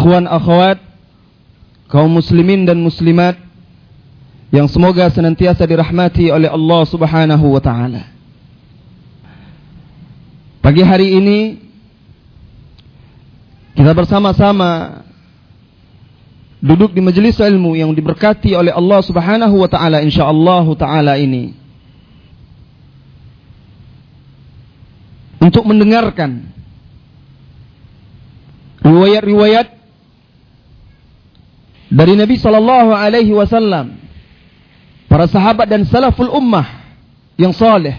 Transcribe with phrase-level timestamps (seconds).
[0.00, 0.80] Ikhwan akhwat
[1.92, 3.36] kaum muslimin dan muslimat
[4.48, 8.08] yang semoga senantiasa dirahmati oleh Allah Subhanahu wa taala.
[10.64, 11.38] Pagi hari ini
[13.76, 15.04] kita bersama-sama
[16.64, 21.52] duduk di majelis ilmu yang diberkati oleh Allah Subhanahu wa taala insyaallah taala ini.
[25.44, 26.48] Untuk mendengarkan
[28.80, 29.79] riwayat-riwayat
[31.90, 33.98] dari Nabi sallallahu alaihi wasallam,
[35.10, 36.86] para sahabat dan salaful ummah
[37.34, 37.98] yang saleh.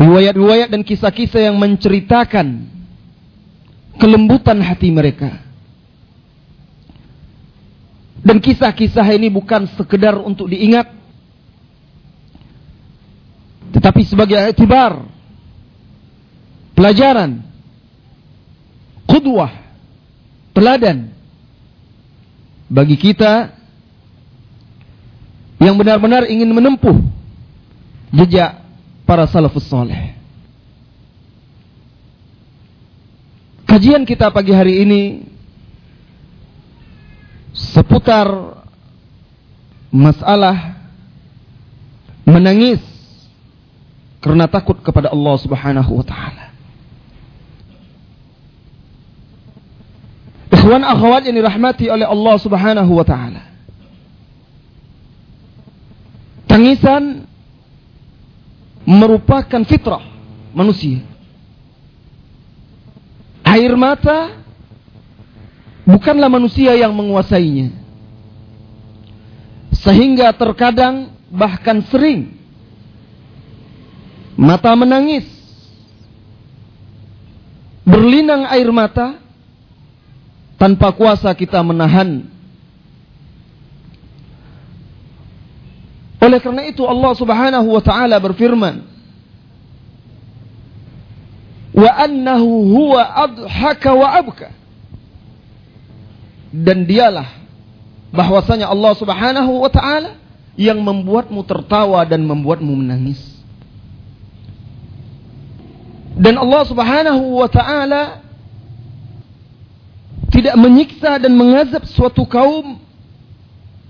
[0.00, 2.64] Riwayat-riwayat dan kisah-kisah yang menceritakan
[4.00, 5.44] kelembutan hati mereka.
[8.24, 10.88] Dan kisah-kisah ini bukan sekedar untuk diingat,
[13.74, 15.04] tetapi sebagai itibar,
[16.72, 17.42] pelajaran
[19.06, 19.67] qudwah,
[20.58, 21.14] teladan
[22.66, 23.54] bagi kita
[25.62, 26.98] yang benar-benar ingin menempuh
[28.10, 28.58] jejak
[29.06, 30.18] para salafus soleh.
[33.70, 35.02] Kajian kita pagi hari ini
[37.54, 38.58] seputar
[39.94, 40.74] masalah
[42.26, 42.82] menangis
[44.18, 46.47] karena takut kepada Allah Subhanahu wa taala.
[50.68, 53.40] Ikhwan akhwat yang dirahmati oleh Allah Subhanahu wa taala.
[56.44, 57.24] Tangisan
[58.84, 60.04] merupakan fitrah
[60.52, 61.00] manusia.
[63.48, 64.44] Air mata
[65.88, 67.72] bukanlah manusia yang menguasainya.
[69.72, 72.36] Sehingga terkadang bahkan sering
[74.36, 75.24] mata menangis.
[77.88, 79.27] Berlinang air mata
[80.58, 82.26] tanpa kuasa kita menahan.
[86.18, 88.82] Oleh karena itu Allah Subhanahu wa taala berfirman,
[91.72, 94.50] "Wa annahu huwa adhaka wa abka."
[96.50, 97.38] Dan dialah
[98.10, 100.18] bahwasanya Allah Subhanahu wa taala
[100.58, 103.22] yang membuatmu tertawa dan membuatmu menangis.
[106.18, 108.26] Dan Allah Subhanahu wa taala
[110.28, 112.76] tidak menyiksa dan mengazab suatu kaum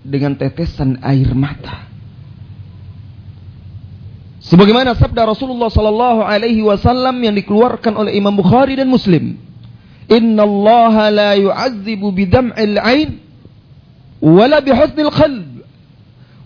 [0.06, 1.88] dengan tetesan air mata.
[4.38, 9.37] Sebagaimana sabda Rasulullah sallallahu alaihi wasallam yang dikeluarkan oleh Imam Bukhari dan Muslim.
[10.09, 13.20] Inna Allah la yu'adzibu bidam'il 'ain
[14.25, 15.60] wala bihusnil qalb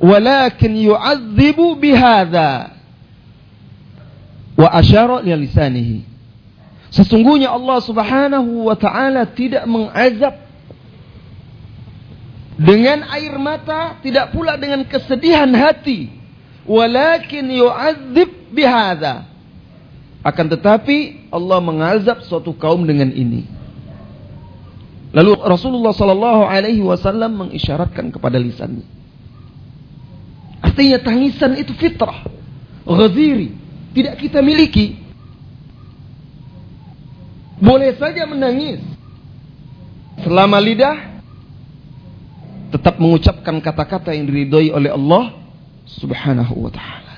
[0.03, 2.75] walakin yu'adzibu bihadza
[4.59, 6.12] wa asyara li lisanihi
[6.93, 10.37] Sesungguhnya Allah Subhanahu wa taala tidak mengazab
[12.61, 16.13] dengan air mata, tidak pula dengan kesedihan hati.
[16.69, 19.25] Walakin yu'adzib bihadza.
[20.23, 23.49] Akan tetapi Allah mengazab suatu kaum dengan ini.
[25.17, 28.87] Lalu Rasulullah sallallahu alaihi wasallam mengisyaratkan kepada lisannya.
[30.63, 32.23] Artinya tangisan itu fitrah,
[32.87, 33.51] ghaziri,
[33.93, 35.02] tidak kita miliki
[37.59, 38.81] boleh saja menangis.
[40.23, 41.13] Selama lidah
[42.73, 45.37] tetap mengucapkan kata-kata yang diridhoi oleh Allah
[45.85, 47.17] Subhanahu wa taala.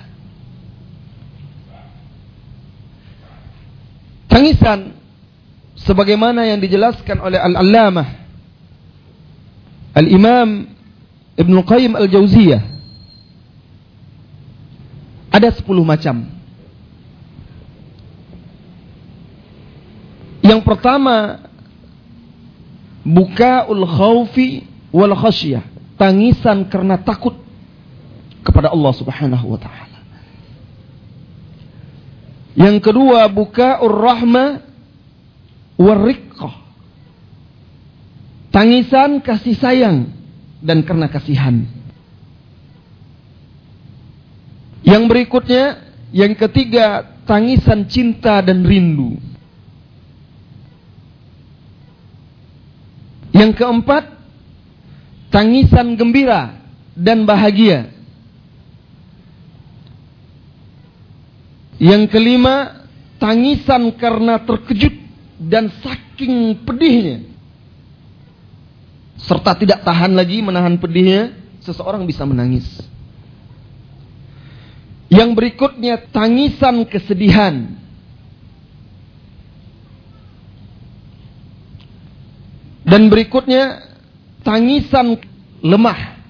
[4.26, 4.98] Tangisan
[5.78, 8.24] sebagaimana yang dijelaskan oleh Al-Allamah
[9.94, 10.66] Al-Imam
[11.38, 12.62] Ibn Qayyim Al-Jauziyah.
[15.30, 16.33] Ada 10 macam
[20.54, 21.50] Yang pertama
[23.02, 24.62] bukaul khaufi
[24.94, 25.66] wal khasyah,
[25.98, 27.34] tangisan karena takut
[28.46, 29.98] kepada Allah Subhanahu wa taala.
[32.54, 34.62] Yang kedua bukaur rahma
[35.74, 36.54] wariqqah.
[38.54, 40.06] Tangisan kasih sayang
[40.62, 41.66] dan karena kasihan.
[44.86, 45.82] Yang berikutnya,
[46.14, 49.33] yang ketiga, tangisan cinta dan rindu.
[53.34, 54.14] Yang keempat,
[55.34, 56.62] tangisan gembira
[56.94, 57.90] dan bahagia.
[61.82, 62.86] Yang kelima,
[63.18, 64.94] tangisan karena terkejut
[65.42, 67.26] dan saking pedihnya.
[69.18, 72.64] Serta tidak tahan lagi menahan pedihnya, seseorang bisa menangis.
[75.10, 77.83] Yang berikutnya tangisan kesedihan
[82.84, 83.88] Dan berikutnya
[84.44, 85.16] tangisan
[85.64, 86.20] lemah.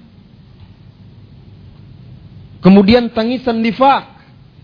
[2.62, 4.14] Kemudian tangisan nifak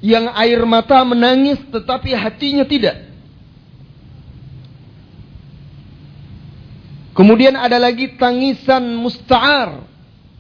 [0.01, 3.11] yang air mata menangis tetapi hatinya tidak.
[7.13, 9.85] Kemudian ada lagi tangisan musta'ar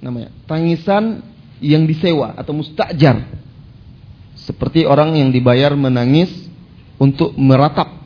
[0.00, 1.20] namanya, tangisan
[1.60, 3.20] yang disewa atau mustajar.
[4.40, 6.32] Seperti orang yang dibayar menangis
[6.96, 8.00] untuk meratap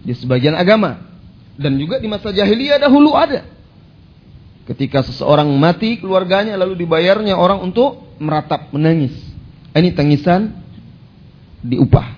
[0.00, 1.13] di sebagian agama.
[1.54, 3.46] Dan juga di masa jahiliyah dahulu ada.
[4.64, 9.14] Ketika seseorang mati keluarganya lalu dibayarnya orang untuk meratap, menangis.
[9.76, 10.50] Ini tangisan
[11.62, 12.16] diupah.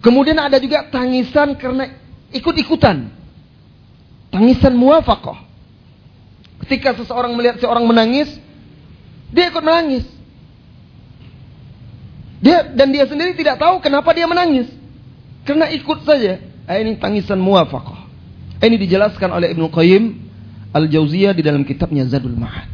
[0.00, 1.92] Kemudian ada juga tangisan karena
[2.32, 3.12] ikut-ikutan.
[4.32, 5.36] Tangisan muafakoh.
[6.64, 8.30] Ketika seseorang melihat seorang menangis,
[9.34, 10.06] dia ikut menangis.
[12.40, 14.70] Dia dan dia sendiri tidak tahu kenapa dia menangis.
[15.44, 16.40] Karena ikut saja.
[16.70, 17.99] Ini tangisan muafakoh.
[18.60, 20.04] Ini dijelaskan oleh Ibnu Qayyim
[20.76, 22.68] Al-Jauziyah di dalam kitabnya Zadul Ma'ad.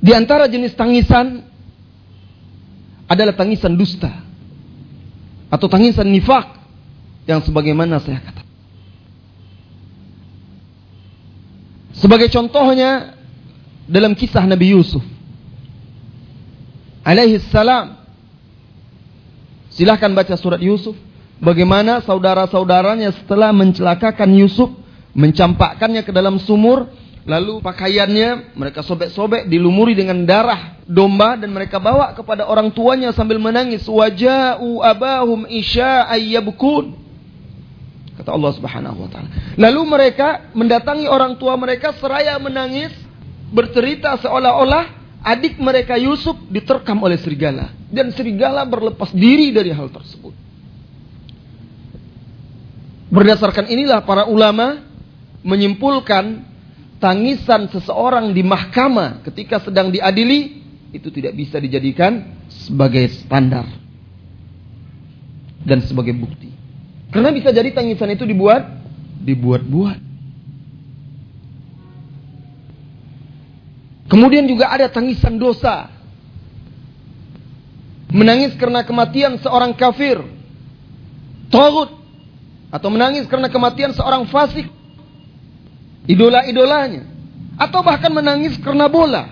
[0.00, 1.44] Di antara jenis tangisan
[3.10, 4.08] adalah tangisan dusta
[5.50, 6.56] atau tangisan nifak
[7.26, 8.48] yang sebagaimana saya katakan.
[12.00, 13.18] Sebagai contohnya
[13.84, 15.04] dalam kisah Nabi Yusuf
[17.04, 17.98] alaihi salam.
[19.74, 20.96] Silahkan baca surat Yusuf.
[21.40, 24.68] Bagaimana saudara-saudaranya setelah mencelakakan Yusuf
[25.16, 26.92] mencampakkannya ke dalam sumur,
[27.24, 33.40] lalu pakaiannya mereka sobek-sobek dilumuri dengan darah domba dan mereka bawa kepada orang tuanya sambil
[33.40, 33.88] menangis.
[33.88, 37.00] Waja'u abahum isya ayyabkun
[38.20, 39.28] kata Allah Subhanahu wa taala.
[39.56, 42.92] Lalu mereka mendatangi orang tua mereka seraya menangis
[43.48, 44.92] bercerita seolah-olah
[45.24, 47.72] adik mereka Yusuf diterkam oleh serigala.
[47.88, 50.49] Dan serigala berlepas diri dari hal tersebut
[53.10, 54.86] berdasarkan inilah para ulama
[55.42, 56.46] menyimpulkan
[57.02, 60.62] tangisan seseorang di mahkamah ketika sedang diadili
[60.94, 63.66] itu tidak bisa dijadikan sebagai standar
[65.66, 66.50] dan sebagai bukti.
[67.10, 68.62] Karena bisa jadi tangisan itu dibuat
[69.20, 69.98] dibuat-buat.
[74.10, 75.86] Kemudian juga ada tangisan dosa.
[78.10, 80.18] Menangis karena kematian seorang kafir.
[81.46, 81.99] Togut.
[82.70, 84.70] Atau menangis karena kematian seorang fasik
[86.06, 87.06] idola-idolanya.
[87.60, 89.28] Atau bahkan menangis karena bola.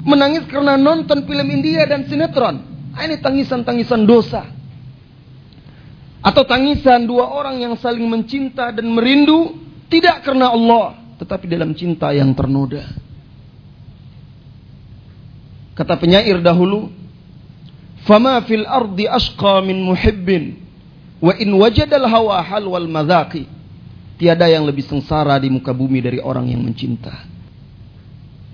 [0.00, 2.64] Menangis karena nonton film India dan sinetron.
[2.96, 4.48] Ah, ini tangisan-tangisan dosa.
[6.20, 9.56] Atau tangisan dua orang yang saling mencinta dan merindu.
[9.92, 10.96] Tidak karena Allah.
[11.20, 12.88] Tetapi dalam cinta yang ternoda.
[15.76, 16.88] Kata penyair dahulu.
[18.08, 20.69] Fama fil ardi ashqa min muhibbin.
[21.20, 23.60] Wa in wajadal hawa halwal madhaqi
[24.20, 27.24] Tiada yang lebih sengsara di muka bumi dari orang yang mencinta.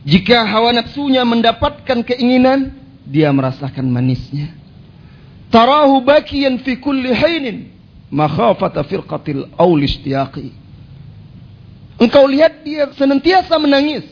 [0.07, 2.71] Jika hawa nafsunya mendapatkan keinginan,
[3.03, 4.55] dia merasakan manisnya.
[5.51, 7.75] Tarahu bakiyan fi kulli hainin
[8.15, 9.51] makhafata firqatil.
[11.99, 14.07] Engkau lihat dia senantiasa menangis.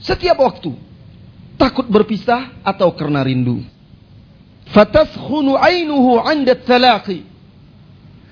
[0.00, 0.72] Setiap waktu.
[1.60, 3.60] Takut berpisah atau karena rindu.
[4.66, 7.36] Fataskhunu ainuhu 'inda talaqi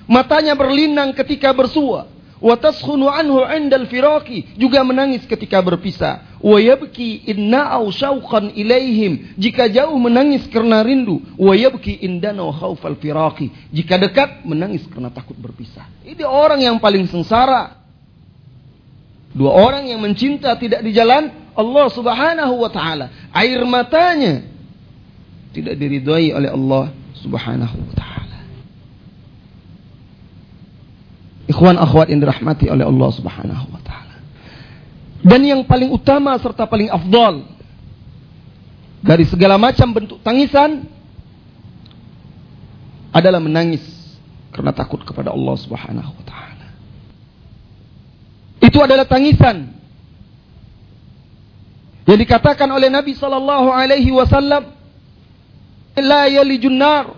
[0.05, 2.13] Matanya berlinang ketika bersua.
[2.45, 6.37] Wa taskhunu anhu 'indal firaqi, juga menangis ketika berpisah.
[6.45, 11.25] Wa yabki inna'u syauqan ilaihim, jika jauh menangis karena rindu.
[11.41, 15.89] Wa yabki indana khaufal firaqi, jika dekat menangis karena takut berpisah.
[16.05, 17.81] Ini orang yang paling sengsara.
[19.33, 23.09] Dua orang yang mencinta tidak di jalan Allah Subhanahu wa taala.
[23.33, 24.54] Air matanya
[25.55, 26.91] tidak diridhai oleh Allah
[27.23, 28.39] Subhanahu wa taala.
[31.47, 34.19] Ikhwan akhwat yang dirahmati oleh Allah Subhanahu wa taala.
[35.23, 37.47] Dan yang paling utama serta paling afdal
[39.01, 40.91] dari segala macam bentuk tangisan
[43.15, 43.85] adalah menangis
[44.51, 46.67] karena takut kepada Allah Subhanahu wa taala.
[48.59, 49.71] Itu adalah tangisan
[52.05, 54.84] yang dikatakan oleh Nabi sallallahu alaihi wasallam
[55.99, 57.15] la yalijun nar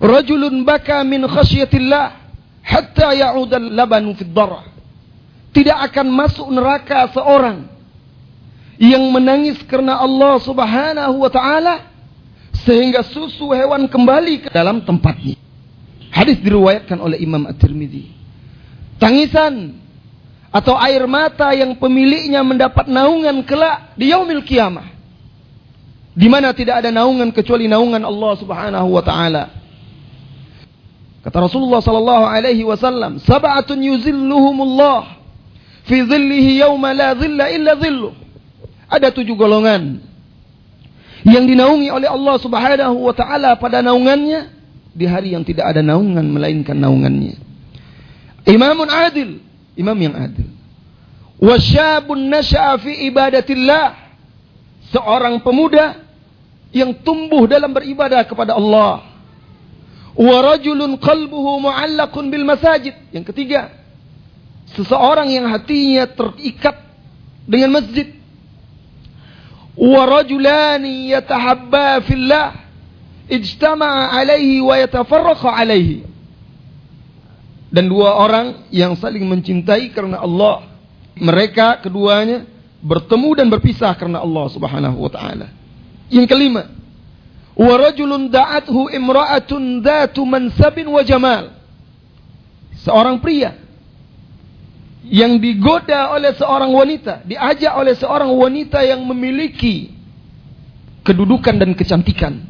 [0.00, 2.06] rajulun baka min khasyatillah
[2.64, 4.66] hatta ya'udal labanu fid darah.
[5.50, 7.66] Tidak akan masuk neraka seorang
[8.80, 11.74] yang menangis karena Allah Subhanahu wa taala
[12.64, 15.36] sehingga susu hewan kembali ke dalam tempatnya.
[16.10, 18.10] Hadis diriwayatkan oleh Imam At-Tirmidzi.
[18.98, 19.78] Tangisan
[20.50, 24.99] atau air mata yang pemiliknya mendapat naungan kelak di yaumil kiamah.
[26.10, 29.44] Di mana tidak ada naungan kecuali naungan Allah Subhanahu wa taala.
[31.20, 35.20] Kata Rasulullah sallallahu alaihi wasallam, "Sab'atun yuzilluhumullah
[35.84, 38.16] fi dhillihi yawma la dhilla illa dhilluh."
[38.90, 40.00] Ada tujuh golongan
[41.28, 44.48] yang dinaungi oleh Allah Subhanahu wa taala pada naungannya
[44.96, 47.36] di hari yang tidak ada naungan melainkan naungannya.
[48.48, 49.44] Imamun adil,
[49.76, 50.48] imam yang adil.
[51.40, 53.99] Wasyabun nasya'a fi ibadatillah.
[54.90, 56.02] Seorang pemuda
[56.70, 59.10] yang tumbuh dalam beribadah kepada Allah
[60.14, 62.94] wa rajulun qalbuhu mu'allaqun bil masajid.
[63.14, 63.70] Yang ketiga,
[64.74, 66.76] seseorang yang hatinya terikat
[67.46, 68.14] dengan masjid.
[69.78, 72.58] Wa rajulani yatahabba fillah
[73.30, 76.06] ijtama'a alaihi wa yatafarraqa alaihi.
[77.70, 80.66] Dan dua orang yang saling mencintai karena Allah.
[81.20, 82.48] Mereka keduanya
[82.80, 85.48] bertemu dan berpisah karena Allah Subhanahu wa taala.
[86.10, 86.72] Yang kelima,
[87.54, 91.54] wa rajulun da'athu imra'atun dhatu mansabin wa jamal.
[92.80, 93.60] Seorang pria
[95.04, 99.92] yang digoda oleh seorang wanita, diajak oleh seorang wanita yang memiliki
[101.04, 102.44] kedudukan dan kecantikan.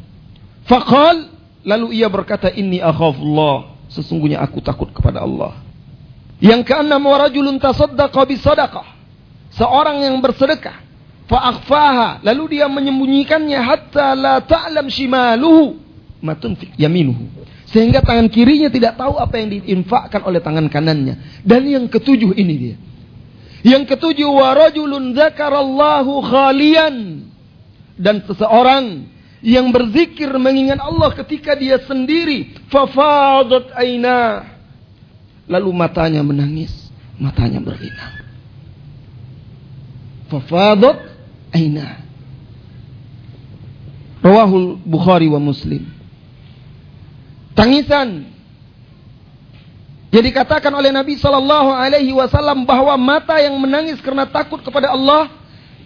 [0.66, 1.30] Faqal
[1.66, 5.58] lalu ia berkata inni akhafullah, sesungguhnya aku takut kepada Allah.
[6.40, 8.99] Yang keenam wa rajulun tasaddaqa bi sadaqah.
[9.54, 10.78] Seorang yang bersedekah
[11.26, 15.78] fa'akhfaha lalu dia menyembunyikannya hatta la ta'lam shimaluhu
[16.22, 17.26] ma tunfik yaminuhu.
[17.70, 21.42] Sehingga tangan kirinya tidak tahu apa yang diinfakkan oleh tangan kanannya.
[21.46, 22.76] Dan yang ketujuh ini dia.
[23.62, 26.94] Yang ketujuh wa rajulun dzakarallahu khalian.
[27.94, 29.06] Dan seseorang
[29.40, 34.44] yang berzikir mengingat Allah ketika dia sendiri fafadat aina
[35.48, 38.19] lalu matanya menangis matanya berlinang
[40.30, 41.10] fafadat
[41.50, 41.98] aina.
[44.22, 45.84] Rawahul Bukhari wa Muslim.
[47.56, 48.30] Tangisan
[50.10, 55.30] yang dikatakan oleh Nabi Shallallahu Alaihi Wasallam bahwa mata yang menangis karena takut kepada Allah,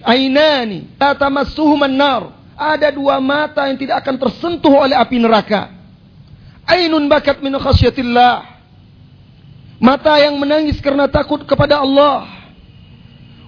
[0.05, 2.33] ainani, tatamasuhum nar.
[2.55, 5.75] Ada dua mata yang tidak akan tersentuh oleh api neraka.
[6.65, 8.55] Ainun bakat min khasyatillah.
[9.83, 12.44] Mata yang menangis karena takut kepada Allah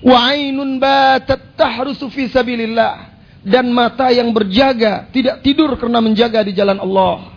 [0.04, 6.52] wa ainun batat tahrusu fi sabilillah dan mata yang berjaga tidak tidur karena menjaga di
[6.52, 7.30] jalan Allah.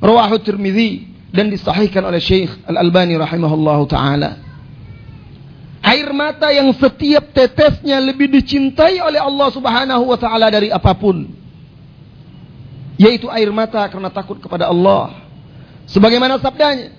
[0.00, 4.40] Rawahu Tirmizi dan disahihkan oleh Syekh Al-Albani rahimahullahu taala.
[5.84, 11.28] Air mata yang setiap tetesnya lebih dicintai oleh Allah Subhanahu wa taala dari apa pun.
[12.98, 15.22] Yaitu air mata karena takut kepada Allah.
[15.86, 16.90] Sebagaimana sabdanya,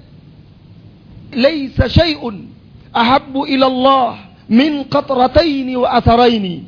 [1.36, 2.50] "Laisa syai'un
[2.94, 6.66] ahabbu ila Allah min qatrataini wa atharaini.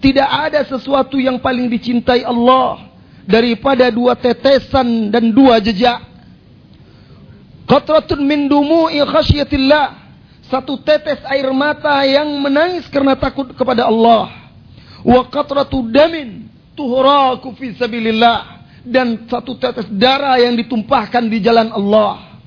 [0.00, 2.88] Tidak ada sesuatu yang paling dicintai Allah
[3.28, 6.00] daripada dua tetesan dan dua jejak.
[7.68, 9.98] Qatratun min dumu'i khasyatillah.
[10.48, 14.50] Satu tetes air mata yang menangis karena takut kepada Allah.
[15.04, 18.62] Wa qatratu damin tuhraku fi sabilillah.
[18.80, 22.40] Dan satu tetes darah yang ditumpahkan di jalan Allah.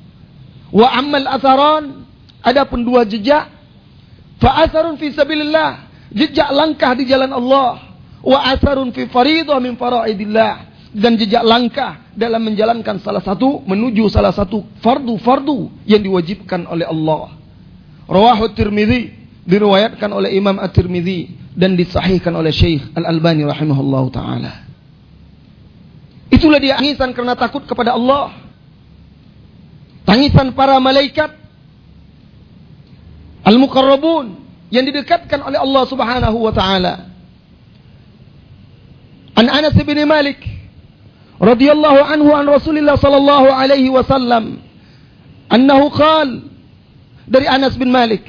[0.74, 2.02] Wa ammal atharan.
[2.44, 3.48] Adapun dua jejak
[4.44, 5.72] Fa'asarun fi sabilillah.
[6.12, 7.96] Jejak langkah di jalan Allah.
[8.20, 10.76] Wa asarun fi faridah min faraidillah.
[10.92, 17.40] Dan jejak langkah dalam menjalankan salah satu, menuju salah satu fardu-fardu yang diwajibkan oleh Allah.
[18.06, 19.10] Rawahu Tirmidzi
[19.48, 24.70] diriwayatkan oleh Imam At-Tirmidzi dan disahihkan oleh Syekh Al-Albani rahimahullahu taala.
[26.30, 28.38] Itulah dia tangisan karena takut kepada Allah.
[30.04, 31.43] Tangisan para malaikat
[33.44, 34.40] Al-Muqarrabun
[34.72, 37.12] yang didekatkan oleh Allah Subhanahu wa taala.
[39.36, 40.40] An Anas bin Malik
[41.44, 44.64] radhiyallahu anhu an Rasulillah sallallahu alaihi wasallam
[45.52, 46.48] annahu qal
[47.28, 48.24] dari Anas bin Malik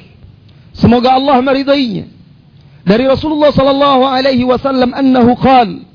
[0.75, 2.11] semoga Allah meridainya
[2.83, 5.87] dari Rasulullah sallallahu alaihi wasallam annahu qal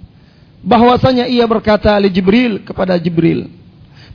[0.64, 3.48] bahwasanya ia berkata li Jibril kepada Jibril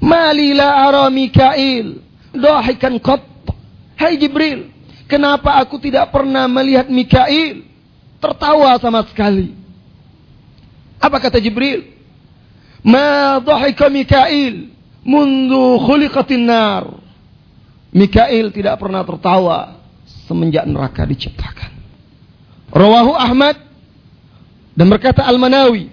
[0.02, 2.02] Mali la ara Mikail
[2.36, 3.22] dahikan qat
[3.96, 4.75] Hai Jibril
[5.06, 7.62] Kenapa aku tidak pernah melihat Mikail
[8.18, 9.54] tertawa sama sekali?
[10.98, 11.86] Apa kata Jibril?
[12.82, 14.74] Ma dhahika Mikail
[15.06, 16.90] mundu khuliqatin nar.
[17.94, 19.78] Mikail tidak pernah tertawa
[20.26, 21.72] semenjak neraka diciptakan.
[22.74, 23.56] Rawahu Ahmad
[24.76, 25.88] dan berkata Al-Manawi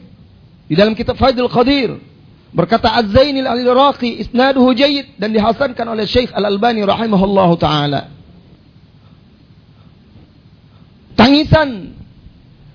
[0.67, 2.01] di dalam kitab Faidul Qadir
[2.51, 8.22] berkata Az-Zainil Al-Iraqi isnaduhu jayyid dan dihasankan oleh Syekh Al-Albani rahimahullahu taala.
[11.13, 11.93] Tangisan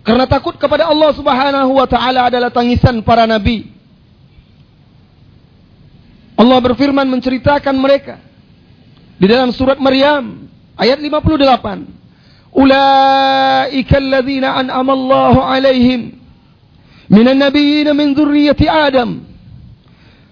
[0.08, 3.68] karena takut kepada Allah Subhanahu wa taala adalah tangisan para nabi.
[6.38, 8.22] Allah berfirman menceritakan mereka
[9.20, 10.48] di dalam surat Maryam
[10.80, 12.56] ayat 58.
[12.56, 16.16] Ulaika alladzina an'ama Allahu alaihim
[17.12, 19.28] minan nabiyyin min dzurriyyati Adam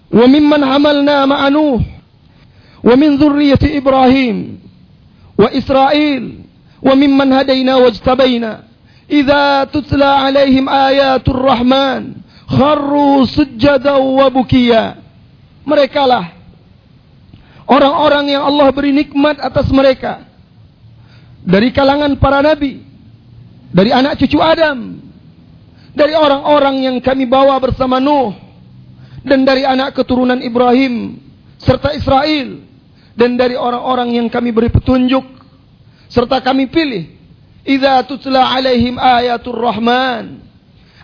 [0.07, 1.83] wa mimman hamalna ma'a Nuh
[2.79, 4.63] wa min dzurriyyati Ibrahim
[5.35, 6.44] wa Israil
[6.81, 8.65] hadaina wajtabaina.
[9.05, 14.97] Idza tutla alaihim ayatul rahman kharru sujada wa bukiya.
[15.65, 16.33] Mereka lah
[17.69, 20.25] orang-orang yang Allah beri nikmat atas mereka.
[21.45, 22.85] Dari kalangan para nabi
[23.75, 25.03] dari anak cucu Adam
[25.91, 28.31] dari orang-orang yang kami bawa bersama Nuh
[29.27, 31.19] dan dari anak keturunan Ibrahim
[31.59, 32.63] serta Israel
[33.19, 35.34] dan dari orang-orang yang kami beri petunjuk
[36.09, 37.11] serta kami pilih.
[37.65, 40.41] Idza tutla alaihim ayatul rahman.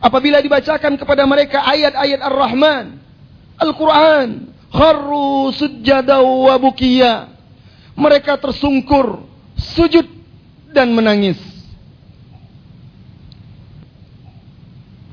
[0.01, 2.97] Apabila dibacakan kepada mereka ayat-ayat ar-rahman
[3.61, 7.29] Al-Quran kharru sujada wa bukiya.
[7.93, 9.21] Mereka tersungkur
[9.53, 10.09] sujud
[10.73, 11.37] dan menangis.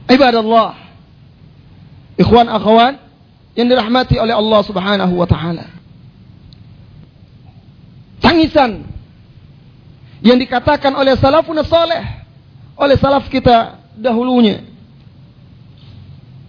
[0.09, 0.89] Ibadallah.
[2.17, 2.97] Ikhwan akhwat
[3.53, 5.69] yang dirahmati oleh Allah Subhanahu wa taala.
[8.25, 8.88] Tangisan
[10.23, 12.03] yang dikatakan oleh salafun saleh
[12.79, 14.63] oleh salaf kita dahulunya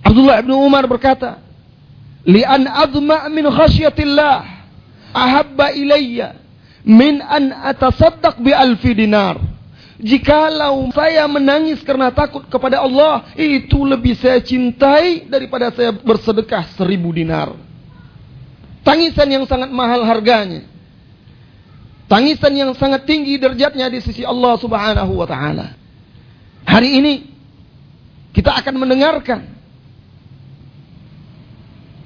[0.05, 1.41] Abdullah bin Umar berkata
[2.25, 4.45] li'an adma min khasyatillah
[5.13, 6.37] ahabba ilayya
[6.85, 9.49] min an atasaddaq bi alfi dinar
[9.99, 17.11] Jikalau saya menangis karena takut kepada Allah, itu lebih saya cintai daripada saya bersedekah seribu
[17.11, 17.51] dinar.
[18.87, 20.63] Tangisan yang sangat mahal harganya.
[22.09, 25.77] Tangisan yang sangat tinggi derajatnya di sisi Allah Subhanahu wa taala.
[26.65, 27.13] Hari ini
[28.33, 29.59] kita akan mendengarkan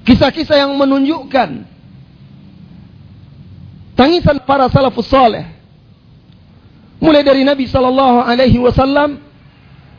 [0.04, 1.64] Kisah-kisah yang menunjukkan
[3.96, 5.48] tangisan para salafus saleh.
[7.00, 9.20] Mulai dari Nabi sallallahu alaihi wasallam,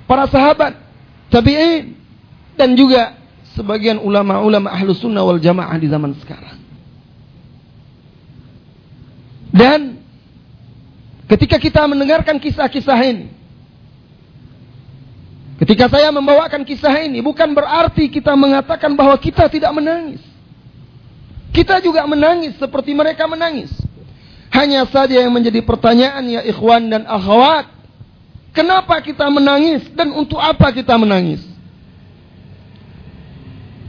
[0.05, 0.77] para sahabat,
[1.33, 1.97] tabi'in
[2.53, 3.17] dan juga
[3.57, 6.57] sebagian ulama-ulama ahlu sunnah wal jamaah di zaman sekarang.
[9.49, 9.94] Dan
[11.31, 13.27] ketika kita mendengarkan kisah-kisah ini,
[15.55, 20.19] Ketika saya membawakan kisah ini bukan berarti kita mengatakan bahwa kita tidak menangis.
[21.55, 23.71] Kita juga menangis seperti mereka menangis.
[24.51, 27.71] Hanya saja yang menjadi pertanyaan ya ikhwan dan akhwat.
[28.51, 31.39] Kenapa kita menangis dan untuk apa kita menangis?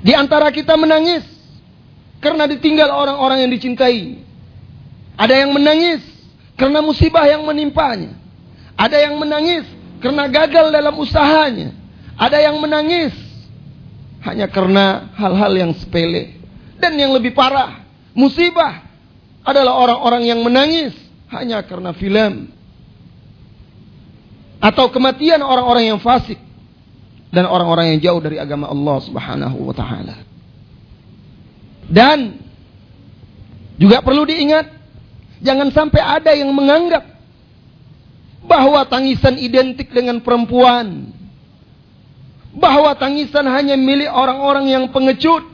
[0.07, 1.27] Di antara kita menangis
[2.22, 4.22] karena ditinggal orang-orang yang dicintai.
[5.18, 5.99] Ada yang menangis
[6.57, 8.16] karena musibah yang menimpanya.
[8.77, 9.64] Ada yang menangis
[10.01, 11.73] karena gagal dalam usahanya.
[12.16, 13.12] Ada yang menangis
[14.25, 16.37] hanya karena hal-hal yang sepele.
[16.77, 18.85] Dan yang lebih parah, musibah
[19.45, 20.92] adalah orang-orang yang menangis
[21.33, 22.53] hanya karena film.
[24.61, 26.40] Atau kematian orang-orang yang fasik
[27.33, 30.16] dan orang-orang yang jauh dari agama Allah Subhanahu wa taala.
[31.87, 32.40] Dan
[33.77, 34.76] juga perlu diingat
[35.40, 37.05] jangan sampai ada yang menganggap
[38.46, 41.11] bahwa tangisan identik dengan perempuan,
[42.55, 45.44] bahwa tangisan hanya milik orang-orang yang pengecut,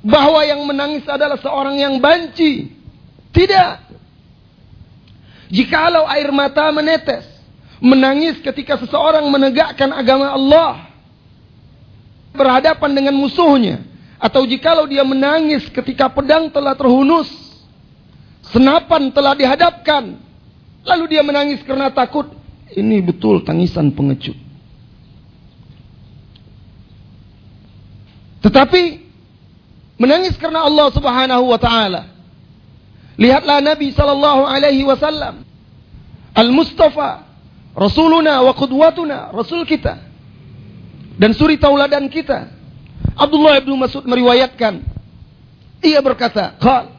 [0.00, 2.70] bahwa yang menangis adalah seorang yang banci.
[3.34, 3.72] Tidak.
[5.50, 7.26] Jikalau air mata menetes,
[7.82, 10.88] menangis ketika seseorang menegakkan agama Allah,
[12.32, 13.82] berhadapan dengan musuhnya,
[14.16, 17.28] atau jikalau dia menangis ketika pedang telah terhunus,
[18.52, 20.24] senapan telah dihadapkan,
[20.84, 22.28] Lalu dia menangis karena takut.
[22.68, 24.36] Ini betul tangisan pengecut.
[28.44, 28.82] Tetapi
[29.96, 32.12] menangis karena Allah Subhanahu wa taala.
[33.16, 35.40] Lihatlah Nabi sallallahu alaihi wasallam.
[36.34, 37.24] Al-Mustafa,
[37.72, 39.96] Rasuluna wa qudwatuna, Rasul kita.
[41.16, 42.52] Dan suri tauladan kita.
[43.14, 44.82] Abdullah bin Mas'ud meriwayatkan
[45.78, 46.93] ia berkata, "Qal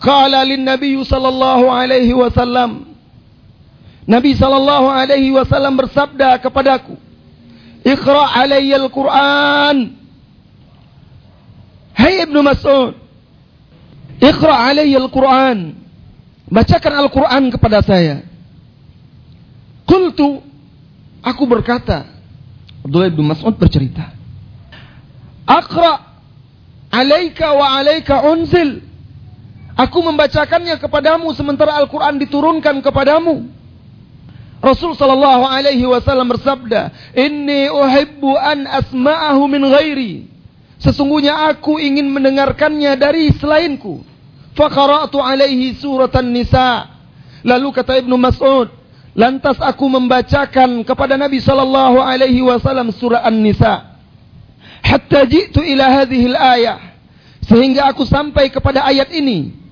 [0.00, 2.96] Qala lin Nabi sallallahu alaihi wasallam.
[4.06, 6.94] Nabi sallallahu alaihi wasallam bersabda kepadaku
[7.82, 9.98] Iqra alayya al-Quran
[11.90, 12.94] Hai Ibnu Mas'ud
[14.22, 15.74] Iqra alayya al-Quran
[16.46, 18.22] Bacakan Al-Quran kepada saya.
[19.82, 20.38] Qultu
[21.26, 22.06] Aku berkata
[22.86, 24.14] Abdullah bin Mas'ud bercerita
[25.42, 26.14] Aqra
[26.94, 28.85] Alaika wa alaika unzil
[29.76, 33.44] Aku membacakannya kepadamu sementara Al-Quran diturunkan kepadamu.
[34.64, 40.14] Rasul sallallahu alaihi wasallam bersabda, "Inni uhibbu an asma'ahu min ghairi."
[40.80, 44.00] Sesungguhnya aku ingin mendengarkannya dari selainku.
[44.56, 46.88] Faqara'tu alaihi suratan nisa.
[47.44, 48.72] Lalu kata Ibnu Mas'ud,
[49.12, 53.96] lantas aku membacakan kepada Nabi sallallahu alaihi wasallam surah An-Nisa.
[54.80, 56.78] Hatta ji'tu ila hadhihi ayah
[57.46, 59.65] Sehingga aku sampai kepada ayat ini.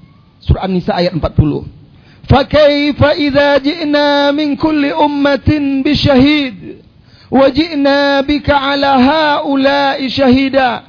[0.45, 2.29] Surah An-Nisa ayat 40.
[2.29, 6.85] Fakaifa idza ji'na min kulli ummatin bisyahid
[7.33, 10.85] wa ji'na bika ala haula'i syahida.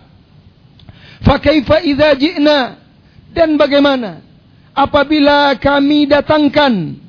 [1.24, 2.80] Fakaifa idza ji'na
[3.32, 4.24] dan bagaimana
[4.76, 7.00] apabila kami datangkan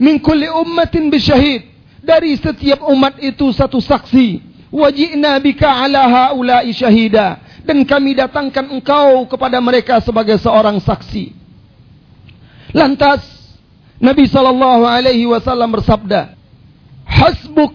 [0.00, 1.68] min kulli ummatin bisyahid
[2.00, 4.40] dari setiap umat itu satu saksi
[4.72, 11.43] wajibna bika ala haula'i syahida dan kami datangkan engkau kepada mereka sebagai seorang saksi
[12.74, 13.22] lantas
[14.02, 16.34] Nabi sallallahu alaihi wasallam bersabda
[17.06, 17.72] hasbuk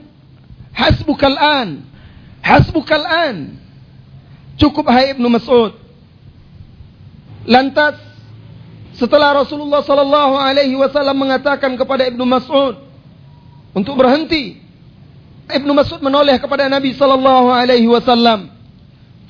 [0.76, 1.88] hasbukal an
[2.44, 3.58] hasbukal an
[4.60, 5.90] cukup hai Ibnu Mas'ud
[7.50, 7.96] Lantas
[8.94, 12.78] setelah Rasulullah sallallahu alaihi wasallam mengatakan kepada Ibnu Mas'ud
[13.72, 14.60] untuk berhenti,
[15.48, 18.52] Ibnu Mas'ud menoleh kepada Nabi sallallahu alaihi wasallam.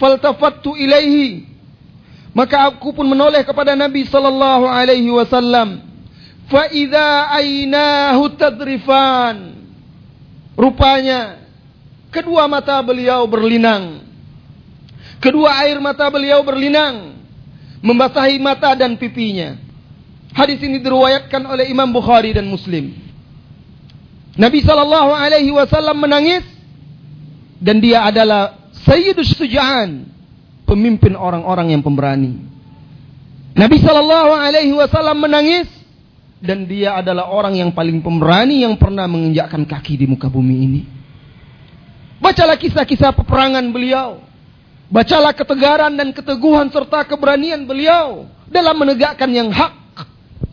[0.01, 1.45] Faltafattu ilaihi.
[2.33, 5.81] Maka aku pun menoleh kepada Nabi sallallahu alaihi wasallam.
[6.49, 9.57] Fa idza ainahu tadrifan.
[10.53, 11.39] Rupanya
[12.13, 14.05] kedua mata beliau berlinang.
[15.19, 17.19] Kedua air mata beliau berlinang
[17.79, 19.55] membasahi mata dan pipinya.
[20.35, 22.93] Hadis ini diriwayatkan oleh Imam Bukhari dan Muslim.
[24.39, 26.45] Nabi sallallahu alaihi wasallam menangis
[27.59, 28.55] dan dia adalah
[28.87, 30.07] Sayyidus Suja'an,
[30.69, 32.37] pemimpin orang-orang yang pemberani.
[33.57, 35.65] Nabi sallallahu alaihi wasallam menangis
[36.39, 40.81] dan dia adalah orang yang paling pemberani yang pernah menginjakkan kaki di muka bumi ini.
[42.21, 44.21] Bacalah kisah-kisah peperangan beliau.
[44.89, 49.73] Bacalah ketegaran dan keteguhan serta keberanian beliau dalam menegakkan yang hak.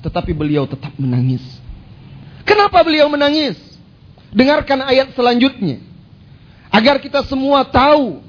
[0.02, 1.42] Tetapi beliau tetap menangis.
[2.46, 3.58] Kenapa beliau menangis?
[4.30, 5.82] Dengarkan ayat selanjutnya.
[6.70, 8.25] Agar kita semua tahu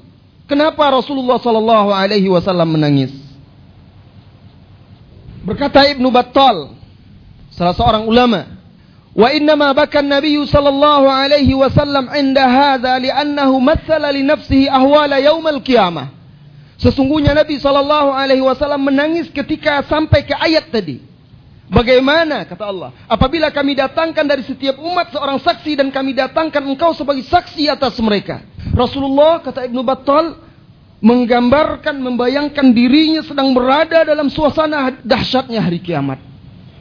[0.48, 3.12] Kenapa Rasulullah Shallallahu Alaihi Wasallam menangis?
[5.44, 6.72] Berkata Ibnu Battal,
[7.52, 8.48] salah seorang ulama,
[9.12, 15.20] wa inna ma bakan Nabi Shallallahu Alaihi Wasallam inda hada liannahu mathala li nafsihi ahwala
[15.20, 16.16] yaum al qiyamah.
[16.80, 21.07] Sesungguhnya Nabi Shallallahu Alaihi Wasallam menangis ketika sampai ke ayat tadi.
[21.68, 22.90] Bagaimana kata Allah?
[23.04, 28.00] Apabila kami datangkan dari setiap umat seorang saksi dan kami datangkan engkau sebagai saksi atas
[28.00, 28.40] mereka.
[28.72, 30.48] Rasulullah kata Ibnu Battal
[31.04, 36.18] menggambarkan, membayangkan dirinya sedang berada dalam suasana dahsyatnya hari kiamat.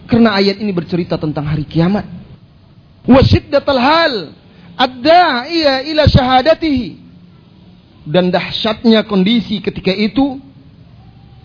[0.08, 2.18] Karena ayat ini bercerita tentang hari kiamat
[3.08, 4.14] wa syiddatal hal
[4.76, 6.88] ad-da'iya ila syahadatihi
[8.04, 10.38] dan dahsyatnya kondisi ketika itu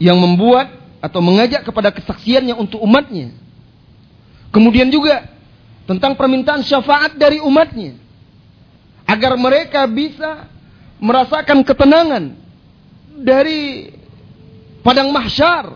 [0.02, 3.34] yang membuat atau mengajak kepada kesaksiannya untuk umatnya.
[4.54, 5.26] Kemudian juga
[5.84, 7.98] tentang permintaan syafaat dari umatnya
[9.02, 10.46] agar mereka bisa
[11.02, 12.38] merasakan ketenangan
[13.18, 13.90] dari
[14.86, 15.74] padang mahsyar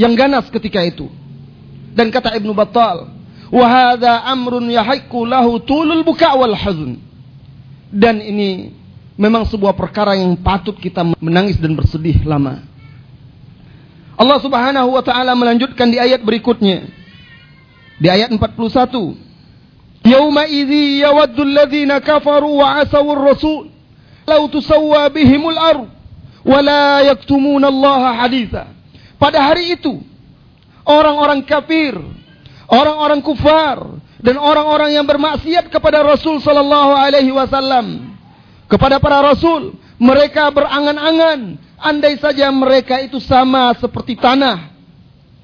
[0.00, 1.12] yang ganas ketika itu.
[1.94, 3.14] Dan kata Ibnu Battal,
[3.54, 6.98] Wahada amrun yahiku lahu tulul buka wal hazun.
[7.94, 8.74] Dan ini
[9.14, 12.73] memang sebuah perkara yang patut kita menangis dan bersedih lama.
[14.14, 16.86] Allah Subhanahu wa taala melanjutkan di ayat berikutnya.
[17.98, 20.04] Di ayat 41.
[20.04, 23.72] Yauma idzi yawaddu alladhina kafaru wa asaw ar-rasul
[24.28, 25.88] law tusawwa bihimul ard
[26.44, 28.68] wa la yaktumuna Allah haditha.
[29.16, 30.04] Pada hari itu
[30.84, 31.96] orang-orang kafir
[32.68, 33.78] orang-orang kufar
[34.24, 38.16] dan orang-orang yang bermaksiat kepada Rasul sallallahu alaihi wasallam.
[38.64, 44.72] Kepada para rasul, mereka berangan-angan andai saja mereka itu sama seperti tanah.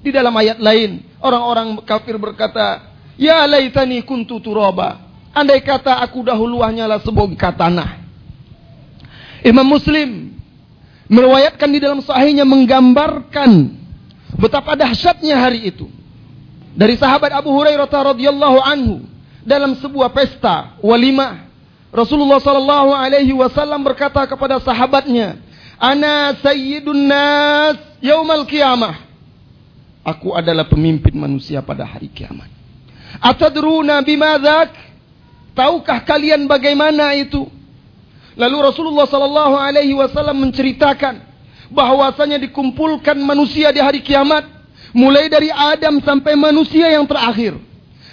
[0.00, 2.88] Di dalam ayat lain, orang-orang kafir berkata,
[3.20, 4.96] "Ya laitani kuntu turaba."
[5.36, 8.00] Andai kata aku dahulu hanyalah sebongkah tanah.
[9.44, 10.34] Imam Muslim
[11.06, 13.76] meriwayatkan di dalam sahihnya menggambarkan
[14.40, 15.86] betapa dahsyatnya hari itu
[16.74, 19.06] dari sahabat Abu Hurairah radhiyallahu anhu
[19.46, 21.50] dalam sebuah pesta walimah
[21.90, 25.42] Rasulullah sallallahu alaihi wasallam berkata kepada sahabatnya,
[25.80, 29.08] "Ana sayyidun nas yaumal qiyamah."
[30.04, 32.48] Aku adalah pemimpin manusia pada hari kiamat.
[33.20, 34.72] Atadruna bimadzak?
[35.52, 37.48] Tahukah kalian bagaimana itu?
[38.38, 41.20] Lalu Rasulullah sallallahu alaihi wasallam menceritakan
[41.68, 47.54] bahwasanya dikumpulkan manusia di hari kiamat Mulai dari Adam sampai manusia yang terakhir.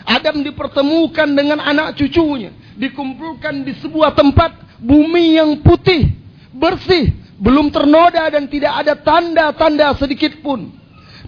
[0.05, 2.53] Adam dipertemukan dengan anak cucunya.
[2.77, 6.13] Dikumpulkan di sebuah tempat bumi yang putih,
[6.53, 10.73] bersih, belum ternoda dan tidak ada tanda-tanda sedikit pun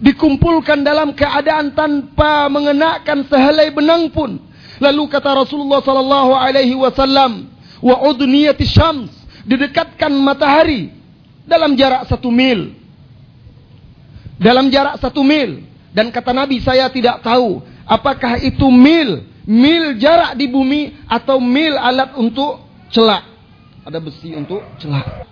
[0.00, 4.40] dikumpulkan dalam keadaan tanpa mengenakan sehelai benang pun.
[4.80, 7.52] Lalu kata Rasulullah sallallahu alaihi wasallam,
[7.84, 9.12] "Wa udniyati syams,"
[9.44, 10.88] didekatkan matahari
[11.44, 12.72] dalam jarak satu mil.
[14.40, 15.68] Dalam jarak satu mil.
[15.92, 21.76] Dan kata Nabi, saya tidak tahu apakah itu mil, mil jarak di bumi atau mil
[21.76, 23.26] alat untuk celak.
[23.84, 25.28] Ada besi untuk celak.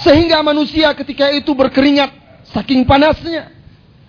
[0.00, 2.10] Sehingga manusia ketika itu berkeringat
[2.52, 3.52] saking panasnya.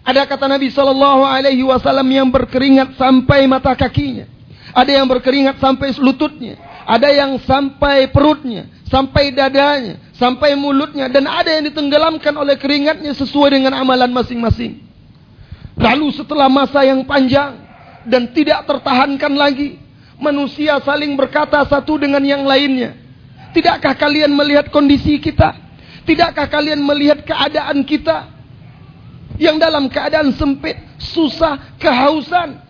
[0.03, 4.27] Ada kata Nabi Shallallahu Alaihi Wasallam yang berkeringat sampai mata kakinya.
[4.75, 6.59] Ada yang berkeringat sampai lututnya.
[6.83, 13.55] Ada yang sampai perutnya, sampai dadanya, sampai mulutnya, dan ada yang ditenggelamkan oleh keringatnya sesuai
[13.55, 14.83] dengan amalan masing-masing.
[15.79, 17.55] Lalu setelah masa yang panjang
[18.03, 19.79] dan tidak tertahankan lagi,
[20.19, 22.99] manusia saling berkata satu dengan yang lainnya.
[23.55, 25.62] Tidakkah kalian melihat kondisi kita?
[26.03, 28.33] Tidakkah kalian melihat keadaan kita?
[29.41, 32.61] yang dalam keadaan sempit, susah, kehausan.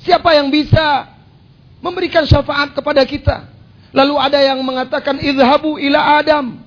[0.00, 1.10] Siapa yang bisa
[1.82, 3.48] memberikan syafaat kepada kita?
[3.92, 6.62] Lalu ada yang mengatakan idhabu ila Adam.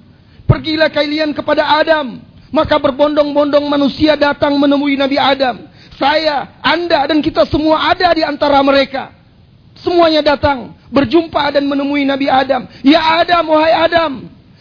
[0.50, 2.26] Pergilah kalian kepada Adam.
[2.50, 5.70] Maka berbondong-bondong manusia datang menemui Nabi Adam.
[5.94, 9.14] Saya, Anda dan kita semua ada di antara mereka.
[9.78, 12.66] Semuanya datang berjumpa dan menemui Nabi Adam.
[12.82, 14.12] Ya Adam, wahai Adam,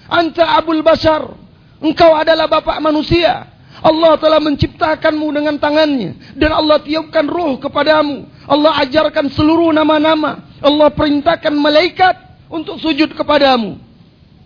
[0.09, 1.37] anta abul bashar.
[1.79, 3.47] Engkau adalah bapak manusia.
[3.79, 6.35] Allah telah menciptakanmu dengan tangannya.
[6.35, 8.27] Dan Allah tiupkan ruh kepadamu.
[8.51, 10.43] Allah ajarkan seluruh nama-nama.
[10.59, 12.19] Allah perintahkan malaikat
[12.51, 13.79] untuk sujud kepadamu.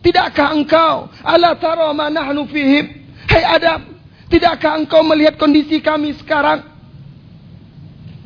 [0.03, 3.07] Tidakkah engkau ala tara ma nahnu fihim?
[3.31, 3.97] Hai Adam,
[4.29, 6.69] tidakkah engkau melihat kondisi kami sekarang?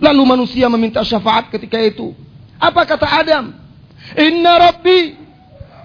[0.01, 2.17] Lalu manusia meminta syafaat ketika itu.
[2.57, 3.53] Apa kata Adam?
[4.17, 5.15] Inna rabbi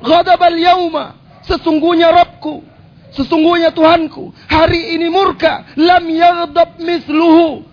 [0.02, 1.21] ghadabal yauma.
[1.45, 2.71] Sesungguhnya Rabbku
[3.12, 7.67] Sesungguhnya Tuhanku hari ini murka lam yaghdab misluhu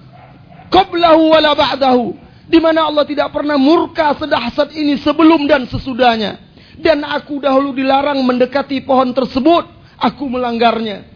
[0.66, 2.18] qablahu wala ba'dahu.
[2.48, 6.42] Di mana Allah tidak pernah murka sedahsyat ini sebelum dan sesudahnya.
[6.78, 11.06] Dan aku dahulu dilarang mendekati pohon tersebut aku melanggarnya.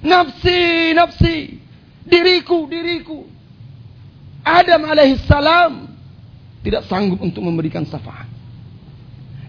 [0.00, 1.60] Nafsi nafsi
[2.08, 3.28] diriku diriku.
[4.42, 5.72] Adam alaihissalam
[6.64, 8.26] tidak sanggup untuk memberikan syafaat.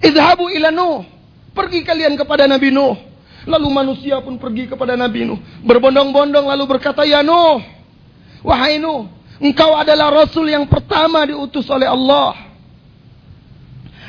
[0.03, 1.12] Idhabu ila Nuh
[1.53, 3.13] pergi kalian kepada Nabi Nuh
[3.43, 5.39] Lalu manusia pun pergi kepada Nabi Nuh.
[5.67, 7.59] Berbondong-bondong lalu berkata, Ya Nuh,
[8.39, 9.11] wahai Nuh,
[9.43, 12.39] engkau adalah Rasul yang pertama diutus oleh Allah.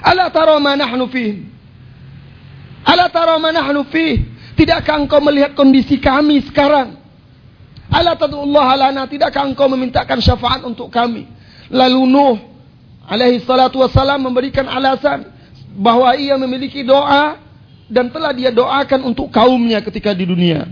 [0.04, 1.10] Ala tara ma nahnu.
[2.86, 3.82] Ala tara ma nahnu.
[4.54, 6.94] Tidakkah engkau melihat kondisi kami sekarang?
[7.90, 9.02] Ala tadullah lana.
[9.10, 11.26] Tidakkah engkau memintakan syafaat untuk kami?
[11.74, 12.38] Lalu Nuh
[13.10, 15.33] alaihi salatu wassalam memberikan alasan
[15.74, 17.38] bahwa ia memiliki doa
[17.90, 20.66] dan telah dia doakan untuk kaumnya ketika di dunia.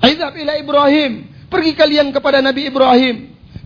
[0.00, 3.16] Aizab ila Ibrahim, pergi kalian kepada Nabi Ibrahim.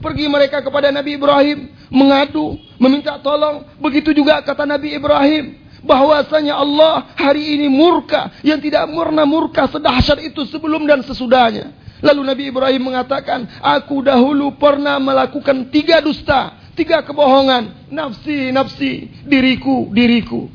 [0.03, 3.65] Pergi mereka kepada Nabi Ibrahim mengadu, meminta tolong.
[3.81, 10.21] Begitu juga kata Nabi Ibrahim bahwasanya Allah hari ini murka yang tidak pernah murka sedahsyat
[10.25, 11.73] itu sebelum dan sesudahnya.
[12.05, 19.89] Lalu Nabi Ibrahim mengatakan, aku dahulu pernah melakukan tiga dusta, tiga kebohongan, nafsi, nafsi, diriku,
[19.95, 20.51] diriku.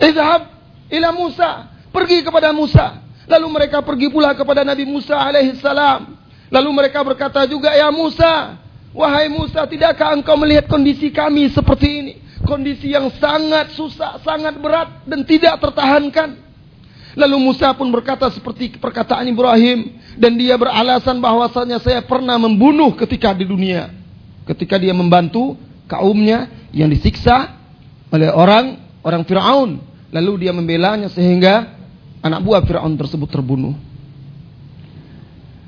[0.00, 0.48] Izhab
[0.90, 2.98] ila Musa, pergi kepada Musa.
[3.28, 6.18] Lalu mereka pergi pula kepada Nabi Musa alaihissalam.
[6.52, 8.58] Lalu mereka berkata juga, ya Musa,
[8.92, 12.14] wahai Musa, tidakkah engkau melihat kondisi kami seperti ini?
[12.42, 16.42] Kondisi yang sangat susah, sangat berat dan tidak tertahankan.
[17.14, 23.36] Lalu Musa pun berkata seperti perkataan Ibrahim dan dia beralasan bahwasanya saya pernah membunuh ketika
[23.36, 24.01] di dunia.
[24.48, 25.54] Ketika dia membantu
[25.86, 27.58] kaumnya yang disiksa
[28.10, 31.72] oleh orang orang Firaun Lalu dia membelanya sehingga
[32.20, 33.72] anak buah Fir'aun tersebut terbunuh.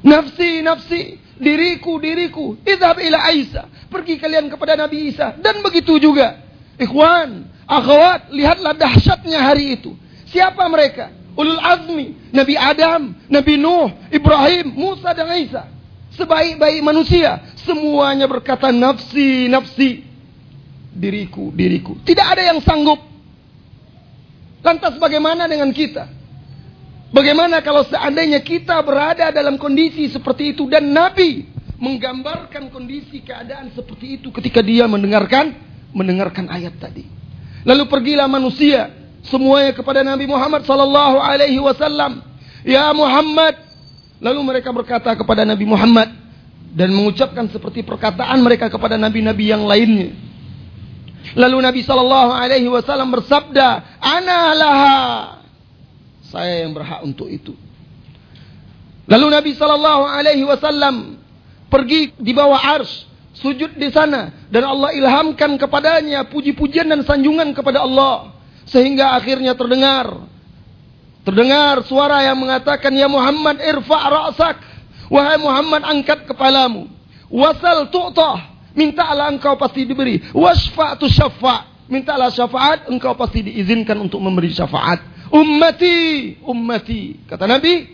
[0.04, 2.60] Nafsi, nafsi, diriku, diriku.
[2.60, 3.64] Idhab ila Isa.
[3.88, 5.32] Pergi kalian kepada Nabi Isa.
[5.40, 6.44] Dan begitu juga.
[6.76, 9.96] Ikhwan, akhwat, lihatlah dahsyatnya hari itu.
[10.28, 11.08] Siapa mereka?
[11.34, 15.66] Ulul azmi, Nabi Adam, Nabi Nuh, Ibrahim, Musa dan Isa.
[16.20, 17.53] Sebaik-baik manusia.
[17.64, 20.04] Semuanya berkata nafsi, nafsi.
[20.94, 21.98] Diriku, diriku.
[22.06, 23.14] Tidak ada yang sanggup
[24.64, 26.08] Lantas bagaimana dengan kita?
[27.12, 31.44] Bagaimana kalau seandainya kita berada dalam kondisi seperti itu dan Nabi
[31.76, 35.52] menggambarkan kondisi keadaan seperti itu ketika dia mendengarkan
[35.92, 37.04] mendengarkan ayat tadi.
[37.68, 38.88] Lalu pergilah manusia
[39.28, 42.24] semuanya kepada Nabi Muhammad sallallahu alaihi wasallam,
[42.64, 43.60] "Ya Muhammad."
[44.18, 46.08] Lalu mereka berkata kepada Nabi Muhammad
[46.74, 50.10] dan mengucapkan seperti perkataan mereka kepada nabi-nabi yang lainnya.
[51.32, 55.00] Lalu Nabi Shallallahu Alaihi Wasallam bersabda, Ana laha.
[56.28, 57.56] Saya yang berhak untuk itu.
[59.08, 61.16] Lalu Nabi Shallallahu Alaihi Wasallam
[61.72, 63.08] pergi di bawah ars,
[63.38, 68.34] sujud di sana, dan Allah ilhamkan kepadanya puji-pujian dan sanjungan kepada Allah,
[68.68, 70.28] sehingga akhirnya terdengar,
[71.24, 74.56] terdengar suara yang mengatakan, Ya Muhammad irfa ra'sak,
[75.08, 76.88] wahai Muhammad angkat kepalamu,
[77.32, 84.20] wasal tu'tah, mintalah engkau pasti diberi, wasfa tu syafa, mintalah syafaat, engkau pasti diizinkan untuk
[84.20, 85.00] memberi syafaat.
[85.34, 87.90] Ummati, ummati, kata Nabi,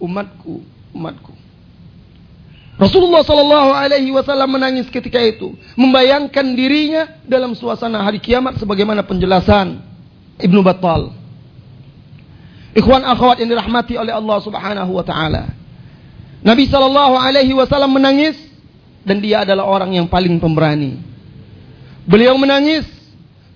[0.00, 0.62] umatku,
[0.94, 1.32] umatku.
[2.78, 9.82] Rasulullah Shallallahu Alaihi Wasallam menangis ketika itu, membayangkan dirinya dalam suasana hari kiamat sebagaimana penjelasan
[10.38, 11.10] Ibnu Battal.
[12.78, 15.57] Ikhwan akhwat yang dirahmati oleh Allah Subhanahu Wa Taala.
[16.42, 18.38] Nabi Shallallahu Alaihi Wasallam menangis
[19.02, 21.00] dan dia adalah orang yang paling pemberani.
[22.08, 22.88] Beliau menangis,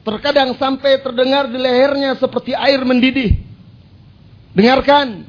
[0.05, 3.39] terkadang sampai terdengar di lehernya seperti air mendidih.
[4.53, 5.25] Dengarkan,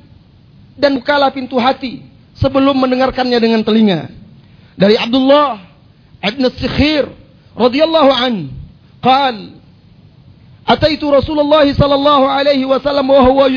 [0.75, 2.03] dan bukalah pintu hati
[2.35, 4.11] sebelum mendengarkannya dengan telinga.
[4.73, 5.61] Dari Abdullah
[6.19, 7.07] Ibn Sikhir
[7.53, 8.33] radhiyallahu an
[8.99, 9.37] qal
[10.63, 13.51] Ataitu Rasulullah sallallahu alaihi wasallam wa huwa.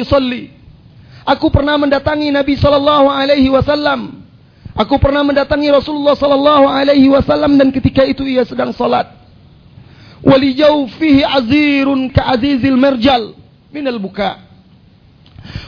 [1.26, 4.22] Aku pernah mendatangi Nabi sallallahu alaihi wasallam.
[4.78, 9.10] Aku pernah mendatangi Rasulullah sallallahu alaihi wasallam dan ketika itu ia sedang salat.
[10.22, 13.34] Walijau fihi azirun ka azizil merjal
[13.74, 14.46] minal buka.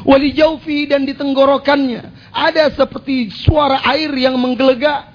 [0.06, 5.10] Wali jaufi dan di tenggorokannya ada seperti suara air yang menggelegak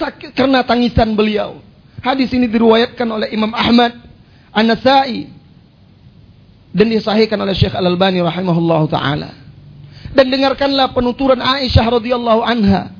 [0.00, 1.60] sakit karena tangisan beliau.
[2.02, 3.94] Hadis ini diriwayatkan oleh Imam Ahmad,
[4.50, 5.30] An-Nasai
[6.74, 9.41] dan disahihkan oleh Syekh Al-Albani rahimahullahu taala.
[10.12, 12.92] Dan dengarkanlah penuturan Aisyah radhiyallahu anha.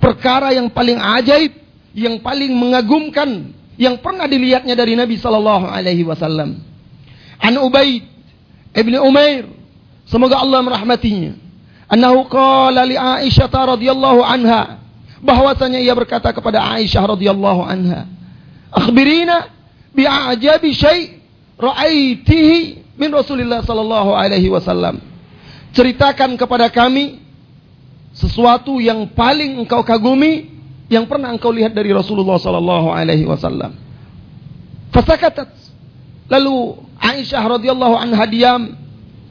[0.00, 1.52] Perkara yang paling ajaib,
[1.92, 6.62] yang paling mengagumkan yang pernah dilihatnya dari Nabi sallallahu alaihi wasallam.
[7.42, 8.06] An Ubaid
[8.74, 9.44] Ibn Umair
[10.04, 11.32] Semoga Allah merahmatinya.
[11.88, 14.80] Annahu qala li Aisyah radhiyallahu anha
[15.24, 18.08] bahwasanya ia berkata kepada Aisyah radhiyallahu anha,
[18.72, 19.48] "Akhbirina
[19.92, 21.20] bi ajabi syai'
[21.56, 22.56] ra'aitihi
[23.00, 25.00] min Rasulillah sallallahu alaihi wasallam."
[25.74, 27.18] Ceritakan kepada kami
[28.14, 30.54] sesuatu yang paling engkau kagumi
[30.86, 33.74] yang pernah engkau lihat dari Rasulullah sallallahu alaihi wasallam.
[34.94, 35.50] Fasakatat.
[36.30, 38.62] Lalu Aisyah radhiyallahu anha diam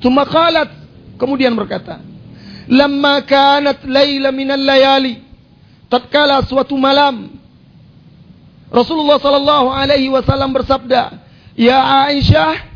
[0.03, 0.67] Thumma qalat
[1.15, 2.03] kemudian berkata,
[2.67, 5.23] "Lamma kanat laila minal layali."
[5.87, 7.39] Tatkala suatu malam
[8.67, 11.23] Rasulullah sallallahu alaihi wasallam bersabda,
[11.55, 11.79] "Ya
[12.11, 12.67] Aisyah,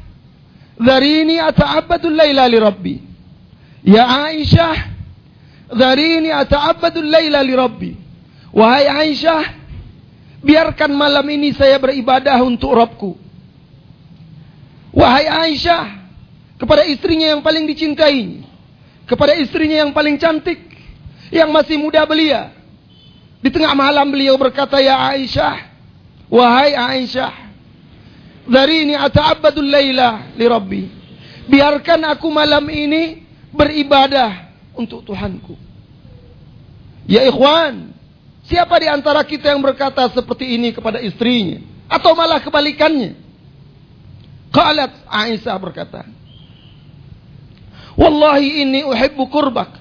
[0.80, 3.07] dharini ata'abbadu laila li Rabbi."
[3.88, 4.76] Ya Aisyah,
[5.72, 7.92] dharini ata'abbadu laila li Rabbi.
[8.52, 9.48] Wahai Aisyah,
[10.44, 13.16] biarkan malam ini saya beribadah untuk Rabbku.
[14.92, 16.04] Wahai Aisyah,
[16.60, 18.44] kepada istrinya yang paling dicintai,
[19.08, 20.68] kepada istrinya yang paling cantik,
[21.32, 22.52] yang masih muda belia.
[23.40, 25.64] Di tengah malam beliau berkata, Ya Aisyah,
[26.28, 27.32] wahai Aisyah,
[28.52, 30.84] dari ini ata'abbadul layla li Rabbi.
[31.48, 33.27] Biarkan aku malam ini
[33.58, 35.58] beribadah untuk Tuhanku.
[37.10, 37.92] Ya ikhwan,
[38.46, 41.58] siapa di antara kita yang berkata seperti ini kepada istrinya?
[41.90, 43.18] Atau malah kebalikannya?
[44.54, 46.06] Qalat Aisyah berkata,
[47.98, 49.74] Wallahi ini uhibbu kurbak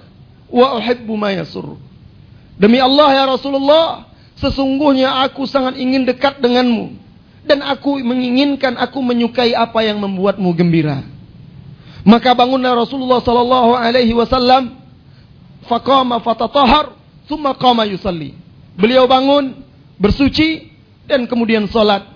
[0.48, 1.76] wa uhibbu ma yasur.
[2.56, 4.08] Demi Allah ya Rasulullah,
[4.40, 6.96] sesungguhnya aku sangat ingin dekat denganmu
[7.44, 11.04] dan aku menginginkan aku menyukai apa yang membuatmu gembira.
[12.06, 14.78] Maka bangunlah Rasulullah sallallahu alaihi wasallam
[15.66, 16.94] faqama fatatahhar
[17.26, 18.30] thumma qama yusalli.
[18.78, 19.58] Beliau bangun,
[19.98, 20.70] bersuci
[21.10, 22.06] dan kemudian salat.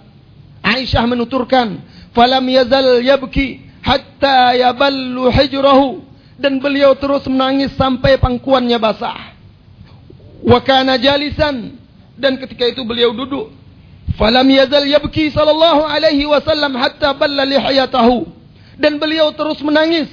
[0.63, 1.83] Aisyah menuturkan,
[2.15, 6.07] "Falam yazal yabki hatta yaballu hijrahu
[6.39, 9.35] dan beliau terus menangis sampai pangkuannya basah.
[10.47, 11.75] Wa kana jalisan
[12.15, 13.51] dan ketika itu beliau duduk.
[14.15, 18.40] Falam yazal yabki sallallahu alaihi wasallam hatta balla lihiyatahu
[18.81, 20.09] dan beliau terus menangis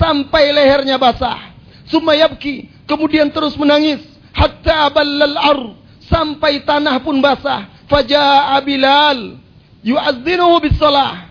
[0.00, 1.52] sampai lehernya basah.
[1.92, 4.00] Summa yabki kemudian terus menangis
[4.32, 5.60] hatta ballal ar
[6.08, 7.68] sampai tanah pun basah.
[7.86, 9.36] Faja'a Bilal
[9.84, 11.30] yu'azzinuhu bis salah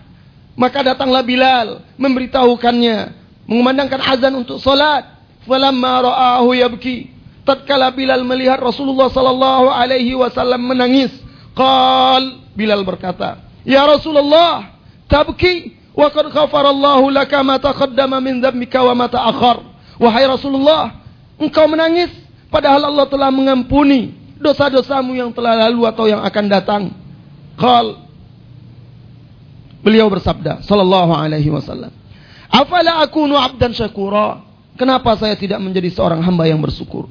[0.60, 3.16] maka datanglah Bilal memberitahukannya,
[3.48, 5.08] mengumandangkan azan untuk salat.
[5.48, 7.16] Falamma ra'ahu yabki.
[7.48, 11.08] Tatkala Bilal melihat Rasulullah sallallahu alaihi wasallam menangis,
[11.56, 14.76] qal Bilal berkata, "Ya Rasulullah,
[15.08, 19.60] tabki wa qad ghafarallahu laka ma taqaddama min dzambika wa ma ta'akhkhar."
[20.00, 20.96] Wahai Rasulullah,
[21.36, 22.08] engkau menangis
[22.48, 26.82] padahal Allah telah mengampuni dosa-dosamu yang telah lalu atau yang akan datang.
[27.60, 28.08] Qal
[29.80, 31.88] Beliau bersabda sallallahu alaihi wasallam,
[32.52, 34.44] Afala akunu abdan syakura?
[34.76, 37.08] Kenapa saya tidak menjadi seorang hamba yang bersyukur?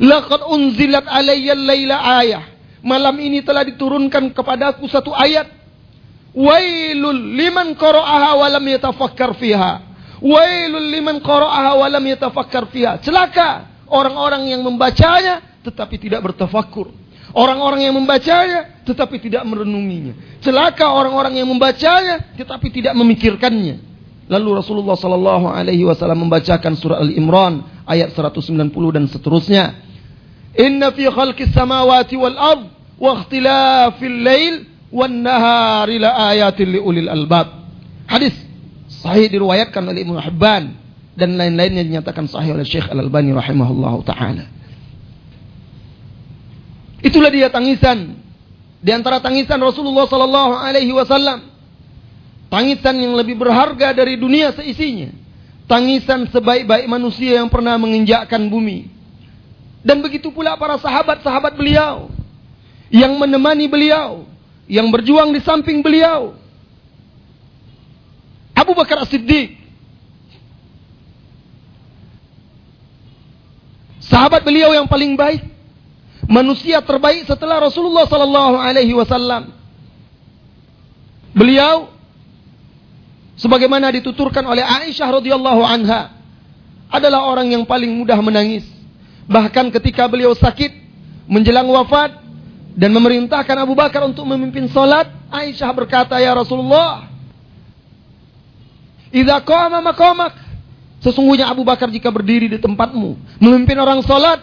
[0.00, 2.44] Laqad unzilat alayya laila ayah.
[2.80, 5.48] Malam ini telah diturunkan kepadaku satu ayat.
[6.30, 9.72] Wailul liman qara'aha wa lam yatafakkar fiha.
[10.22, 13.02] Wailul liman qara'aha wa lam yatafakkar fiha.
[13.02, 16.94] Celaka orang-orang yang membacanya tetapi tidak bertafakkur.
[17.30, 20.42] Orang-orang yang membacanya tetapi tidak merenunginya.
[20.42, 23.90] Celaka orang-orang yang membacanya tetapi tidak memikirkannya.
[24.30, 29.64] Lalu Rasulullah sallallahu alaihi wasallam membacakan surah Al-Imran ayat 190 dan seterusnya.
[30.54, 32.62] Inna fi khalqis samawati wal ard
[32.98, 37.66] wa ikhtilafil lail wan nahari la ayatin liulil albab.
[38.10, 38.34] Hadis
[38.90, 40.74] sahih diriwayatkan oleh Ibnu Hibban
[41.14, 44.46] dan lain-lainnya dinyatakan sahih oleh Syekh Al-Albani rahimahullahu taala.
[47.00, 48.18] Itulah dia tangisan
[48.82, 51.50] di antara tangisan Rasulullah sallallahu alaihi wasallam
[52.50, 55.14] Tangisan yang lebih berharga dari dunia seisinya.
[55.70, 58.90] Tangisan sebaik-baik manusia yang pernah menginjakkan bumi.
[59.86, 62.10] Dan begitu pula para sahabat-sahabat beliau.
[62.90, 64.26] Yang menemani beliau.
[64.70, 66.38] Yang berjuang di samping beliau.
[68.54, 69.58] Abu Bakar As-Siddiq.
[73.98, 75.42] Sahabat beliau yang paling baik.
[76.30, 79.50] Manusia terbaik setelah Rasulullah sallallahu alaihi wasallam.
[81.34, 81.90] Beliau
[83.34, 86.14] sebagaimana dituturkan oleh Aisyah radhiyallahu anha
[86.90, 88.66] adalah orang yang paling mudah menangis
[89.30, 90.74] bahkan ketika beliau sakit
[91.30, 92.19] menjelang wafat
[92.80, 97.12] dan memerintahkan Abu Bakar untuk memimpin salat Aisyah berkata ya Rasulullah
[99.12, 100.32] idza qama maqamak
[101.04, 104.40] sesungguhnya Abu Bakar jika berdiri di tempatmu memimpin orang salat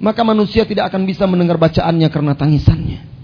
[0.00, 3.18] maka manusia tidak akan bisa mendengar bacaannya karena tangisannya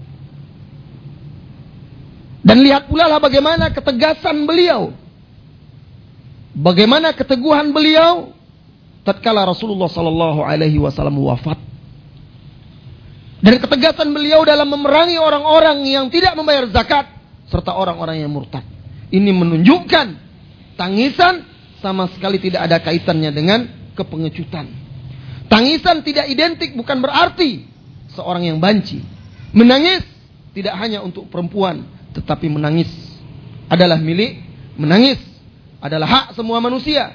[2.45, 4.93] dan lihat pula lah bagaimana ketegasan beliau.
[6.53, 8.37] Bagaimana keteguhan beliau
[9.01, 11.57] tatkala Rasulullah sallallahu alaihi wasallam wafat.
[13.43, 17.11] Dan ketegasan beliau dalam memerangi orang-orang yang tidak membayar zakat
[17.51, 18.63] serta orang-orang yang murtad.
[19.11, 20.07] Ini menunjukkan
[20.79, 21.45] tangisan
[21.83, 23.59] sama sekali tidak ada kaitannya dengan
[23.93, 24.65] kepengecutan.
[25.45, 27.63] Tangisan tidak identik bukan berarti
[28.17, 29.03] seorang yang banci.
[29.53, 30.01] Menangis
[30.57, 31.85] tidak hanya untuk perempuan,
[32.17, 32.89] tetapi menangis
[33.69, 34.41] adalah milik
[34.75, 35.19] menangis
[35.79, 37.13] adalah hak semua manusia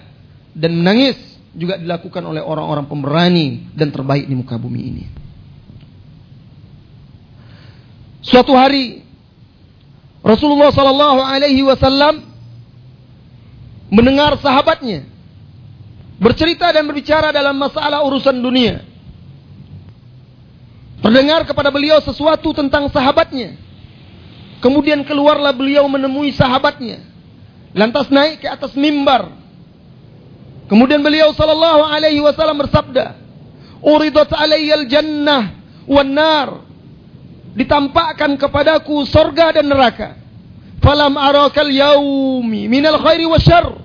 [0.54, 1.18] dan menangis
[1.52, 5.04] juga dilakukan oleh orang-orang pemberani dan terbaik di muka bumi ini.
[8.20, 9.02] Suatu hari
[10.20, 12.20] Rasulullah sallallahu alaihi wasallam
[13.88, 15.08] mendengar sahabatnya
[16.20, 18.84] bercerita dan berbicara dalam masalah urusan dunia.
[21.00, 23.56] Terdengar kepada beliau sesuatu tentang sahabatnya
[24.60, 27.00] Kemudian keluarlah beliau menemui sahabatnya.
[27.72, 29.32] Lantas naik ke atas mimbar.
[30.68, 33.16] Kemudian beliau sallallahu alaihi wasallam bersabda,
[33.80, 35.56] "Uridat alayyal jannah
[35.88, 36.48] wan nar."
[37.54, 40.14] Ditampakkan kepadaku sorga dan neraka.
[40.80, 43.76] Falam arakal yaumi minal khairi wasyarr.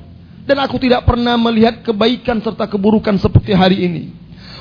[0.45, 4.03] Dan aku tidak pernah melihat kebaikan serta keburukan seperti hari ini.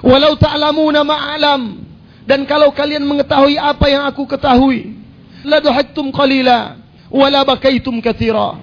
[0.01, 1.85] Walau ta'lamuna ma'alam.
[2.25, 4.97] Dan kalau kalian mengetahui apa yang aku ketahui,
[5.45, 6.81] ladhaktum qalila
[7.13, 8.57] wala bakaitum katsira.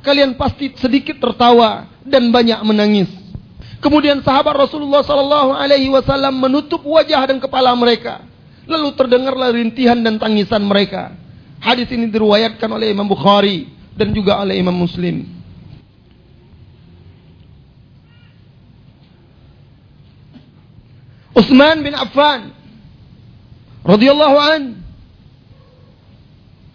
[0.00, 3.12] Kalian pasti sedikit tertawa dan banyak menangis.
[3.78, 8.31] Kemudian sahabat Rasulullah sallallahu alaihi wasallam menutup wajah dan kepala mereka.
[8.66, 11.14] Lalu terdengarlah rintihan dan tangisan mereka.
[11.62, 15.26] Hadis ini diriwayatkan oleh Imam Bukhari dan juga oleh Imam Muslim.
[21.32, 22.52] Utsman bin Affan
[23.82, 24.62] radhiyallahu an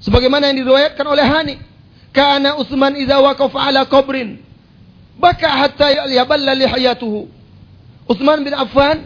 [0.01, 1.55] Sebagaimana yang diriwayatkan oleh Hani.
[2.13, 4.39] Kana Utsman idza waqafa ala qabrin
[5.17, 7.27] baka hatta yaballa lihiyatuhu.
[8.07, 9.03] Utsman bin Affan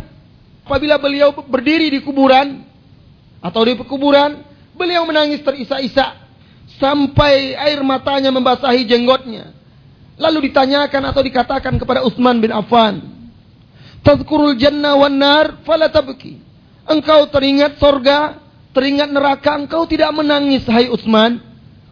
[0.68, 2.64] apabila beliau berdiri di kuburan
[3.42, 4.46] atau di kuburan,
[4.78, 6.22] beliau menangis terisak-isak
[6.78, 9.52] sampai air matanya membasahi jenggotnya.
[10.22, 13.02] Lalu ditanyakan atau dikatakan kepada Utsman bin Affan,
[14.06, 16.38] "Tadhkurul jannah wan nar fala tabki."
[16.86, 21.44] Engkau teringat sorga teringat neraka engkau tidak menangis hai Utsman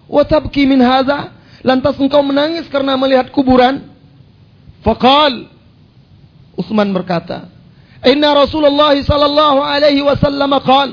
[0.08, 3.84] wa tabki min hadza lantas engkau menangis karena melihat kuburan
[4.84, 5.52] faqal
[6.56, 7.52] Utsman berkata
[8.08, 10.90] inna Rasulullah sallallahu alaihi wasallam qal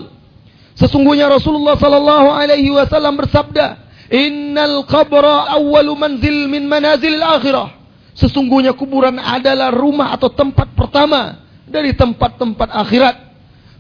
[0.77, 7.75] sesungguhnya Rasulullah sallallahu alaihi wasallam bersabda innal qabra awwalu manzil min manazil akhirah
[8.17, 13.17] sesungguhnya kuburan adalah rumah atau tempat pertama dari tempat-tempat akhirat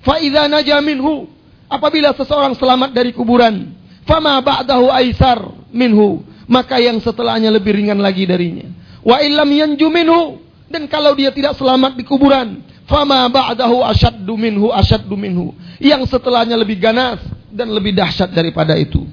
[0.02, 1.36] fa idza naja minhu
[1.66, 3.74] Apabila seseorang selamat dari kuburan,
[4.06, 8.70] fama ba'dahu aisar minhu, maka yang setelahnya lebih ringan lagi darinya.
[9.02, 10.38] Wa illam yanju minhu
[10.70, 15.52] dan kalau dia tidak selamat di kuburan, fama ba'dahu asyaddu minhu asyaddu minhu.
[15.82, 17.20] Yang setelahnya lebih ganas
[17.52, 19.04] dan lebih dahsyat daripada itu.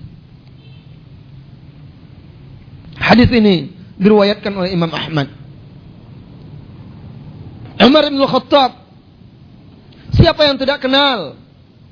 [2.97, 5.27] Hadis ini diriwayatkan oleh Imam Ahmad.
[7.83, 8.71] Umar bin Khattab.
[10.13, 11.35] Siapa yang tidak kenal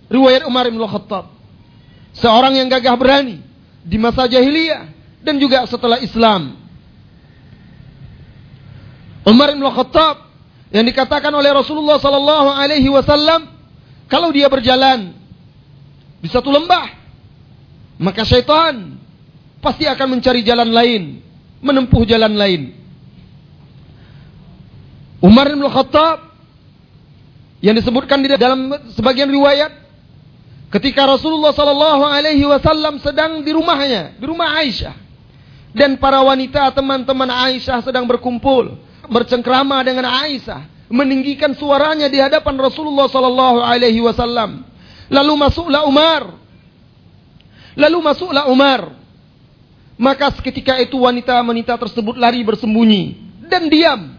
[0.07, 1.33] riwayat Umar bin Khattab?
[2.15, 3.43] Seorang yang gagah berani
[3.83, 4.87] di masa jahiliyah
[5.19, 6.55] dan juga setelah Islam.
[9.27, 10.30] Umar bin Khattab
[10.71, 13.47] yang dikatakan oleh Rasulullah sallallahu alaihi wasallam
[14.07, 15.11] kalau dia berjalan
[16.23, 16.87] di satu lembah
[18.01, 18.97] maka syaitan
[19.61, 21.21] pasti akan mencari jalan lain,
[21.61, 22.73] menempuh jalan lain.
[25.21, 26.33] Umar bin Khattab
[27.61, 29.69] yang disebutkan di dalam sebagian riwayat
[30.73, 34.97] ketika Rasulullah sallallahu alaihi wasallam sedang di rumahnya, di rumah Aisyah
[35.77, 38.81] dan para wanita teman-teman Aisyah sedang berkumpul
[39.11, 44.63] bercengkrama dengan Aisyah, meninggikan suaranya di hadapan Rasulullah sallallahu alaihi wasallam.
[45.11, 46.39] Lalu masuklah Umar.
[47.75, 48.95] Lalu masuklah Umar.
[49.99, 53.19] Maka seketika itu wanita-wanita tersebut lari bersembunyi
[53.51, 54.15] dan diam.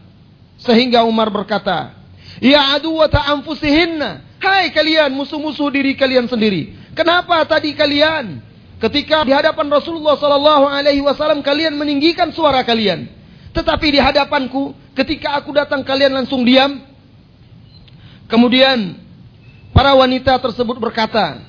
[0.61, 1.97] Sehingga Umar berkata,
[2.39, 4.29] Ya aduwata anfusihinna.
[4.39, 6.75] Hai kalian musuh-musuh diri kalian sendiri.
[6.93, 8.43] Kenapa tadi kalian
[8.83, 13.22] ketika di hadapan Rasulullah sallallahu alaihi wasallam kalian meninggikan suara kalian?
[13.53, 16.85] Tetapi di hadapanku Ketika aku datang kalian langsung diam.
[18.29, 18.97] Kemudian
[19.73, 21.41] para wanita tersebut berkata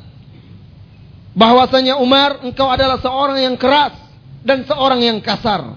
[1.36, 3.96] bahwasanya Umar engkau adalah seorang yang keras
[4.44, 5.76] dan seorang yang kasar.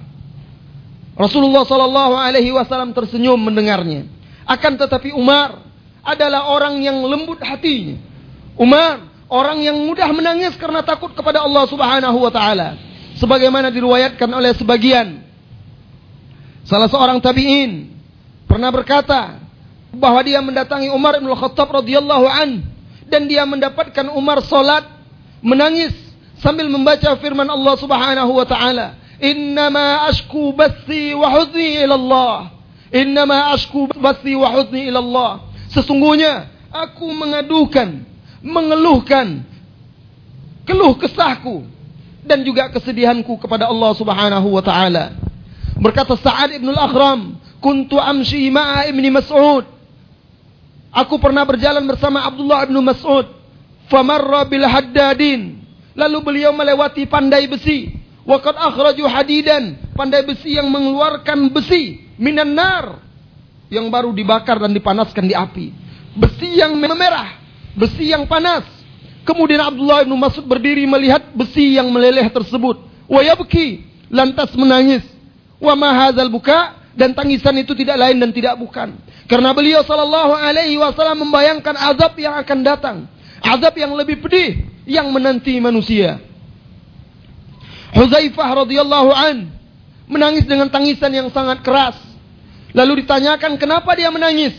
[1.15, 4.07] Rasulullah Shallallahu Alaihi Wasallam tersenyum mendengarnya.
[4.47, 5.59] Akan tetapi Umar
[6.07, 7.99] adalah orang yang lembut hatinya.
[8.55, 12.79] Umar orang yang mudah menangis karena takut kepada Allah Subhanahu Wa Taala.
[13.19, 15.26] Sebagaimana diriwayatkan oleh sebagian
[16.67, 17.95] Salah seorang tabi'in
[18.51, 19.39] pernah berkata
[19.95, 22.67] bahwa dia mendatangi Umar bin Khattab radhiyallahu an
[23.07, 24.83] dan dia mendapatkan Umar salat
[25.41, 25.95] menangis
[26.43, 32.37] sambil membaca firman Allah Subhanahu wa taala, "Innama ashku bathi wa huzni ila Allah."
[32.91, 35.33] Innama ashku bathi wa huzni ila Allah.
[35.71, 38.03] Sesungguhnya aku mengadukan,
[38.43, 39.43] mengeluhkan
[40.67, 41.67] keluh kesahku
[42.27, 45.26] dan juga kesedihanku kepada Allah Subhanahu wa taala.
[45.87, 49.63] Berkata Sa'ad ibn al-Akhram, Kuntu amshi ma'a ibni Mas'ud.
[50.91, 53.27] Aku pernah berjalan bersama Abdullah ibn Mas'ud.
[53.87, 55.63] Famarra bil haddadin.
[55.95, 57.95] Lalu beliau melewati pandai besi.
[58.27, 59.79] Waqad akhraju hadidan.
[59.95, 62.03] Pandai besi yang mengeluarkan besi.
[62.19, 63.01] Minan nar.
[63.71, 65.67] Yang baru dibakar dan dipanaskan di api.
[66.19, 67.41] Besi yang memerah.
[67.79, 68.67] Besi yang panas.
[69.23, 72.79] Kemudian Abdullah ibn Mas'ud berdiri melihat besi yang meleleh tersebut.
[73.09, 73.87] Wayabki.
[74.11, 75.16] Lantas menangis.
[75.57, 78.97] Wa mahadzal buka dan tangisan itu tidak lain dan tidak bukan.
[79.29, 82.97] Karena beliau sallallahu alaihi wasallam membayangkan azab yang akan datang.
[83.45, 86.23] Azab yang lebih pedih yang menanti manusia.
[87.93, 89.37] Huzaifah radhiyallahu an
[90.07, 91.97] menangis dengan tangisan yang sangat keras.
[92.77, 94.57] Lalu ditanyakan kenapa dia menangis?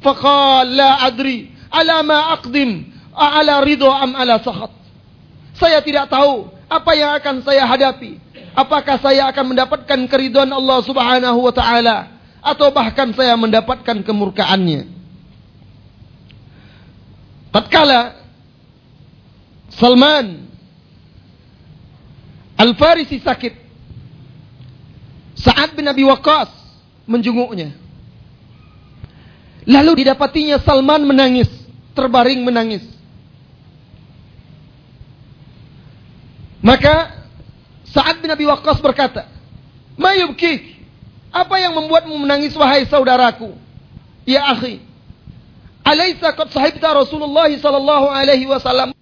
[0.00, 4.72] Faqala la adri ala ma aqdim ala ridho am ala sakhat.
[5.58, 11.38] Saya tidak tahu apa yang akan saya hadapi Apakah saya akan mendapatkan keridhaan Allah Subhanahu
[11.44, 11.96] wa taala
[12.40, 14.88] atau bahkan saya mendapatkan kemurkaannya?
[17.48, 18.20] Tatkala
[19.72, 20.48] Salman
[22.58, 23.54] Al-Farisi sakit,
[25.38, 26.50] Sa'ad bin Abi Waqqas
[27.06, 27.70] menjenguknya.
[29.62, 31.46] Lalu didapatinya Salman menangis,
[31.94, 32.82] terbaring menangis.
[36.58, 37.17] Maka
[37.98, 39.26] Sa'ad bin Abi Waqqas berkata,
[39.98, 40.78] Mayubkik,
[41.34, 43.58] apa yang membuatmu menangis wahai saudaraku?
[44.22, 44.78] Ya akhi,
[45.82, 48.94] Alaysa qad sahibta Rasulullah sallallahu alaihi wasallam